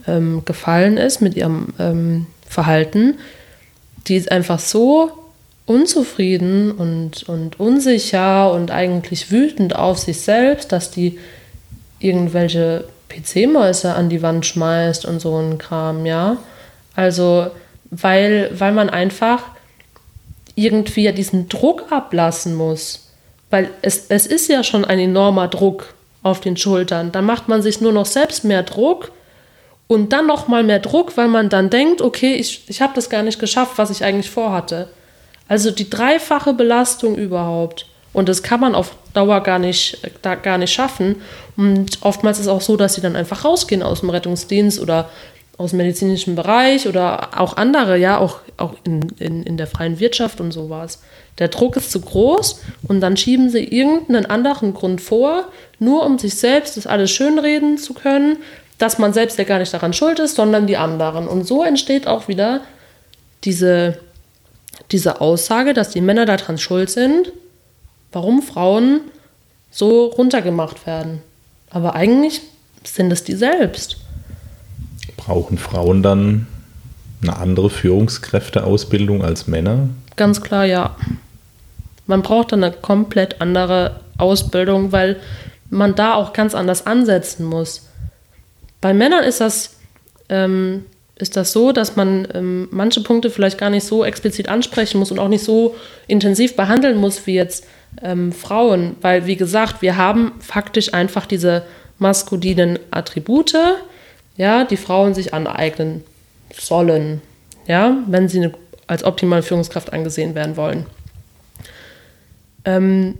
[0.06, 3.20] ähm, gefallen ist mit ihrem ähm, Verhalten.
[4.08, 5.12] Die ist einfach so
[5.66, 11.20] unzufrieden und, und unsicher und eigentlich wütend auf sich selbst, dass die
[12.00, 16.36] irgendwelche PC-Mäuse an die Wand schmeißt und so ein Kram, ja.
[16.98, 17.48] Also
[17.92, 19.44] weil, weil man einfach
[20.56, 23.12] irgendwie diesen Druck ablassen muss.
[23.50, 27.12] Weil es, es ist ja schon ein enormer Druck auf den Schultern.
[27.12, 29.12] Dann macht man sich nur noch selbst mehr Druck
[29.88, 33.10] und dann noch mal mehr Druck, weil man dann denkt, okay, ich, ich habe das
[33.10, 34.90] gar nicht geschafft, was ich eigentlich vorhatte.
[35.48, 37.86] Also die dreifache Belastung überhaupt.
[38.14, 41.22] Und das kann man auf Dauer gar nicht, da, gar nicht schaffen.
[41.58, 45.10] Und oftmals ist es auch so, dass sie dann einfach rausgehen aus dem Rettungsdienst oder
[45.58, 50.00] aus dem medizinischen Bereich oder auch andere, ja, auch, auch in, in, in der freien
[50.00, 51.02] Wirtschaft und sowas.
[51.40, 55.46] Der Druck ist zu groß und dann schieben sie irgendeinen anderen Grund vor,
[55.80, 58.38] nur um sich selbst das alles schönreden zu können,
[58.78, 61.28] dass man selbst ja gar nicht daran schuld ist, sondern die anderen.
[61.28, 62.62] Und so entsteht auch wieder
[63.46, 64.00] diese,
[64.92, 67.32] diese Aussage, dass die Männer daran schuld sind,
[68.12, 69.02] warum Frauen
[69.72, 71.22] so runtergemacht werden.
[71.70, 72.42] Aber eigentlich
[72.84, 73.98] sind es die selbst
[75.26, 76.48] brauchen Frauen dann
[77.22, 79.90] eine andere Führungskräfteausbildung als Männer?
[80.16, 80.96] Ganz klar, ja.
[82.06, 85.18] Man braucht dann eine komplett andere Ausbildung, weil
[85.70, 87.90] man da auch ganz anders ansetzen muss.
[88.82, 89.78] Bei Männern ist das,
[90.30, 95.00] ähm, ist das so, dass man ähm, manche Punkte vielleicht gar nicht so explizit ansprechen
[95.00, 95.76] muss und auch nicht so
[96.08, 97.66] intensiv behandeln muss wie jetzt
[98.04, 101.64] ähm, Frauen, weil wie gesagt, wir haben faktisch einfach diese
[101.98, 103.56] maskulinen Attribute,
[104.38, 106.04] ja, die Frauen sich aneignen
[106.54, 107.22] sollen,
[107.68, 108.50] ja, wenn sie
[108.88, 110.86] als optimale Führungskraft angesehen werden wollen.
[112.66, 113.16] Ähm,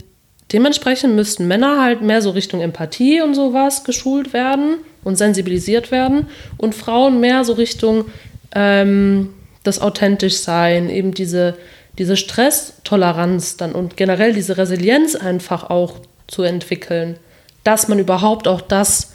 [0.52, 6.26] dementsprechend müssten Männer halt mehr so Richtung Empathie und sowas geschult werden und sensibilisiert werden
[6.56, 8.06] und Frauen mehr so Richtung
[8.54, 11.56] ähm, das authentisch sein, eben diese,
[11.98, 15.94] diese Stresstoleranz dann und generell diese Resilienz einfach auch
[16.26, 17.16] zu entwickeln,
[17.64, 19.12] dass man überhaupt auch das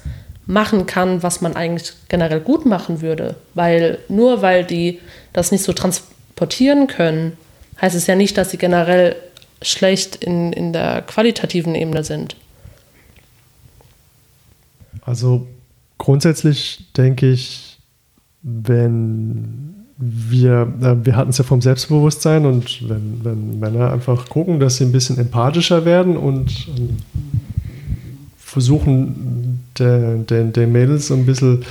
[0.52, 3.36] machen kann, was man eigentlich generell gut machen würde.
[3.54, 5.00] Weil nur weil die
[5.34, 7.38] das nicht so transportieren können,
[7.82, 9.16] heißt es ja nicht, dass sie generell
[9.62, 12.36] schlecht in, in der qualitativen Ebene sind.
[15.04, 15.48] Also
[15.98, 17.80] grundsätzlich denke ich,
[18.44, 24.60] wenn wir, äh, wir hatten es ja vom Selbstbewusstsein und wenn, wenn Männer einfach gucken,
[24.60, 26.98] dass sie ein bisschen empathischer werden und ähm,
[28.52, 31.64] versuchen, den, den, den Mädels so ein bisschen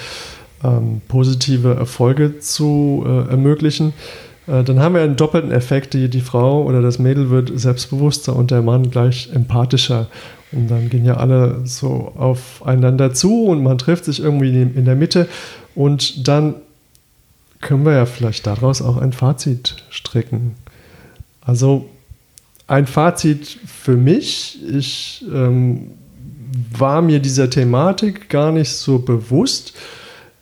[0.64, 3.92] ähm, positive Erfolge zu äh, ermöglichen,
[4.46, 5.92] äh, dann haben wir einen doppelten Effekt.
[5.92, 10.06] Die, die Frau oder das Mädel wird selbstbewusster und der Mann gleich empathischer.
[10.52, 14.96] Und dann gehen ja alle so aufeinander zu und man trifft sich irgendwie in der
[14.96, 15.28] Mitte.
[15.74, 16.54] Und dann
[17.60, 20.54] können wir ja vielleicht daraus auch ein Fazit stricken.
[21.42, 21.90] Also
[22.66, 25.90] ein Fazit für mich, ich ähm,
[26.76, 29.74] war mir dieser Thematik gar nicht so bewusst.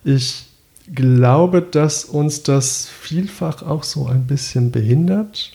[0.03, 0.45] Ich
[0.93, 5.51] glaube, dass uns das vielfach auch so ein bisschen behindert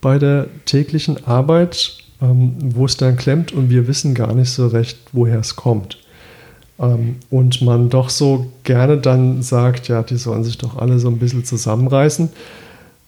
[0.00, 4.66] bei der täglichen Arbeit, ähm, wo es dann klemmt und wir wissen gar nicht so
[4.68, 5.98] recht, woher es kommt.
[6.78, 11.08] Ähm, und man doch so gerne dann sagt, ja, die sollen sich doch alle so
[11.08, 12.30] ein bisschen zusammenreißen.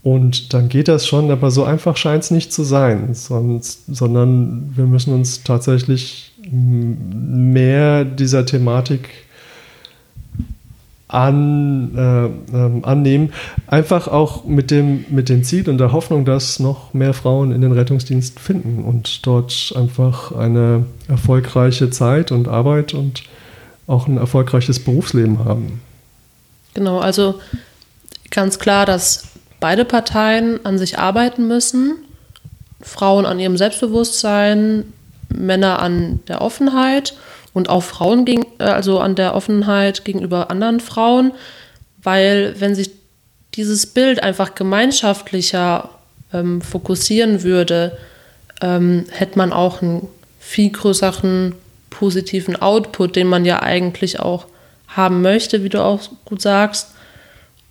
[0.03, 4.73] Und dann geht das schon, aber so einfach scheint es nicht zu sein, sonst, sondern
[4.77, 9.09] wir müssen uns tatsächlich mehr dieser Thematik
[11.09, 13.33] an, äh, äh, annehmen.
[13.67, 17.61] Einfach auch mit dem, mit dem Ziel und der Hoffnung, dass noch mehr Frauen in
[17.61, 23.23] den Rettungsdienst finden und dort einfach eine erfolgreiche Zeit und Arbeit und
[23.87, 25.81] auch ein erfolgreiches Berufsleben haben.
[26.75, 27.37] Genau, also
[28.31, 29.29] ganz klar, dass
[29.61, 31.99] beide Parteien an sich arbeiten müssen.
[32.83, 34.93] Frauen an ihrem Selbstbewusstsein,
[35.29, 37.15] Männer an der Offenheit
[37.53, 41.33] und auch Frauen gegen, äh, also an der Offenheit gegenüber anderen Frauen,
[42.03, 42.91] weil wenn sich
[43.55, 45.89] dieses Bild einfach gemeinschaftlicher
[46.33, 47.97] ähm, fokussieren würde,
[48.61, 50.09] ähm, hätte man auch einen
[50.39, 51.55] viel größeren
[51.91, 54.47] positiven Output, den man ja eigentlich auch
[54.89, 56.93] haben möchte, wie du auch gut sagst.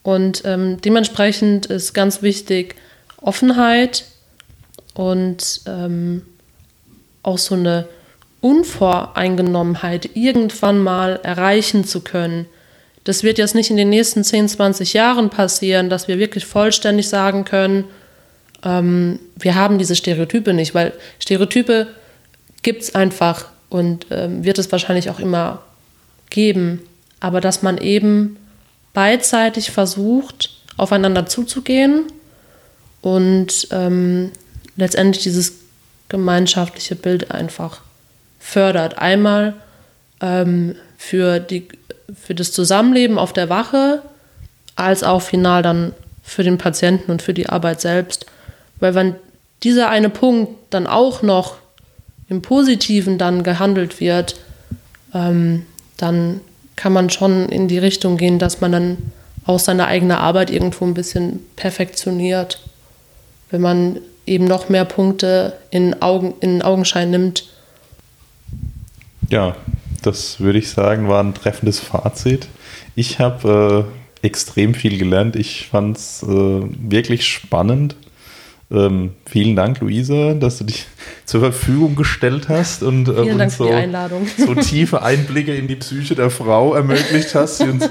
[0.03, 2.76] Und ähm, dementsprechend ist ganz wichtig
[3.22, 4.06] Offenheit
[4.94, 6.23] und ähm,
[7.26, 7.88] auch so eine
[8.42, 12.46] Unvoreingenommenheit irgendwann mal erreichen zu können.
[13.04, 17.08] Das wird jetzt nicht in den nächsten 10, 20 Jahren passieren, dass wir wirklich vollständig
[17.10, 17.86] sagen können,
[18.64, 21.88] ähm, wir haben diese Stereotype nicht, weil Stereotype
[22.64, 25.62] gibt es einfach und ähm, wird es wahrscheinlich auch immer
[26.30, 26.82] geben.
[27.20, 28.38] Aber dass man eben
[28.94, 32.04] beidseitig versucht, aufeinander zuzugehen
[33.02, 34.32] und ähm,
[34.78, 35.65] letztendlich dieses
[36.10, 37.82] gemeinschaftliche Bild einfach
[38.40, 38.98] fördert.
[38.98, 39.53] Einmal
[40.22, 41.68] ähm, für, die,
[42.14, 44.02] für das Zusammenleben auf der Wache,
[44.76, 48.26] als auch final dann für den Patienten und für die Arbeit selbst.
[48.80, 49.15] Weil wenn
[49.64, 51.57] dieser eine Punkt dann auch noch
[52.27, 54.36] im Positiven dann gehandelt wird,
[55.14, 55.65] ähm,
[55.98, 56.41] dann
[56.76, 58.98] kann man schon in die Richtung gehen, dass man dann
[59.45, 62.61] auch seine eigene Arbeit irgendwo ein bisschen perfektioniert.
[63.49, 67.46] Wenn man eben noch mehr Punkte in, Augen, in Augenschein nimmt,
[69.30, 69.56] ja,
[70.02, 72.48] das würde ich sagen, war ein treffendes Fazit.
[72.96, 73.88] Ich habe
[74.22, 75.36] äh, extrem viel gelernt.
[75.36, 77.96] Ich fand es äh, wirklich spannend.
[78.72, 80.88] Ähm, vielen Dank, Luisa, dass du dich
[81.26, 83.70] zur Verfügung gestellt hast und äh, uns so,
[84.38, 87.90] so, tiefe Einblicke in die Psyche der Frau ermöglicht hast, die uns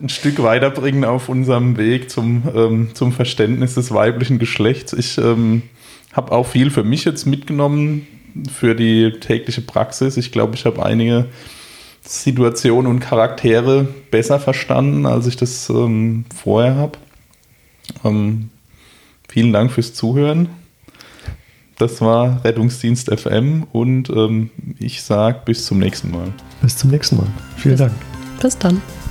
[0.00, 4.92] ein Stück weiterbringen auf unserem Weg zum, ähm, zum Verständnis des weiblichen Geschlechts.
[4.94, 5.62] Ich ähm,
[6.14, 8.06] habe auch viel für mich jetzt mitgenommen,
[8.50, 10.16] für die tägliche Praxis.
[10.16, 11.26] Ich glaube, ich habe einige
[12.02, 16.98] Situationen und Charaktere besser verstanden, als ich das ähm, vorher habe.
[18.04, 18.50] Ähm,
[19.28, 20.48] vielen Dank fürs Zuhören.
[21.78, 26.32] Das war Rettungsdienst FM und ähm, ich sage bis zum nächsten Mal.
[26.62, 27.26] Bis zum nächsten Mal.
[27.56, 27.92] Vielen bis, Dank.
[28.40, 29.03] Bis dann.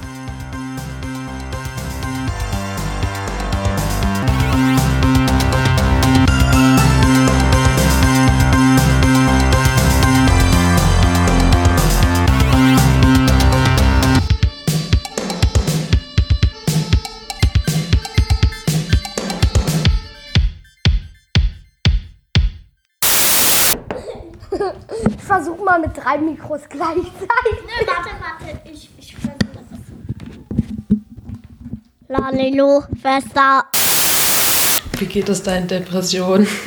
[26.83, 27.65] Mikros gleichzeitig.
[27.65, 28.69] Ne, warte, warte.
[28.71, 29.63] Ich, ich versuche das.
[32.07, 33.65] Lalilo, Schwester.
[34.99, 36.47] Wie geht es deinen Depressionen?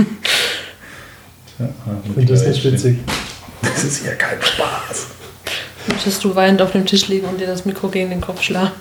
[1.59, 1.71] Ja,
[2.05, 2.99] ich finde das nicht witzig.
[3.63, 5.07] Das ist ja kein Spaß.
[5.87, 8.73] Möchtest du weinend auf dem Tisch liegen und dir das Mikro gegen den Kopf schlagen?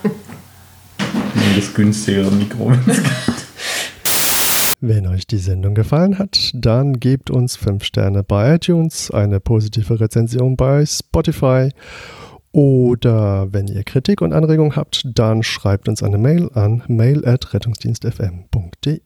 [1.56, 2.74] Das günstigere Mikro.
[4.80, 10.00] Wenn euch die Sendung gefallen hat, dann gebt uns 5 Sterne bei iTunes, eine positive
[10.00, 11.70] Rezension bei Spotify
[12.52, 19.00] oder wenn ihr Kritik und Anregungen habt, dann schreibt uns eine Mail an mail@rettungsdienstfm.de.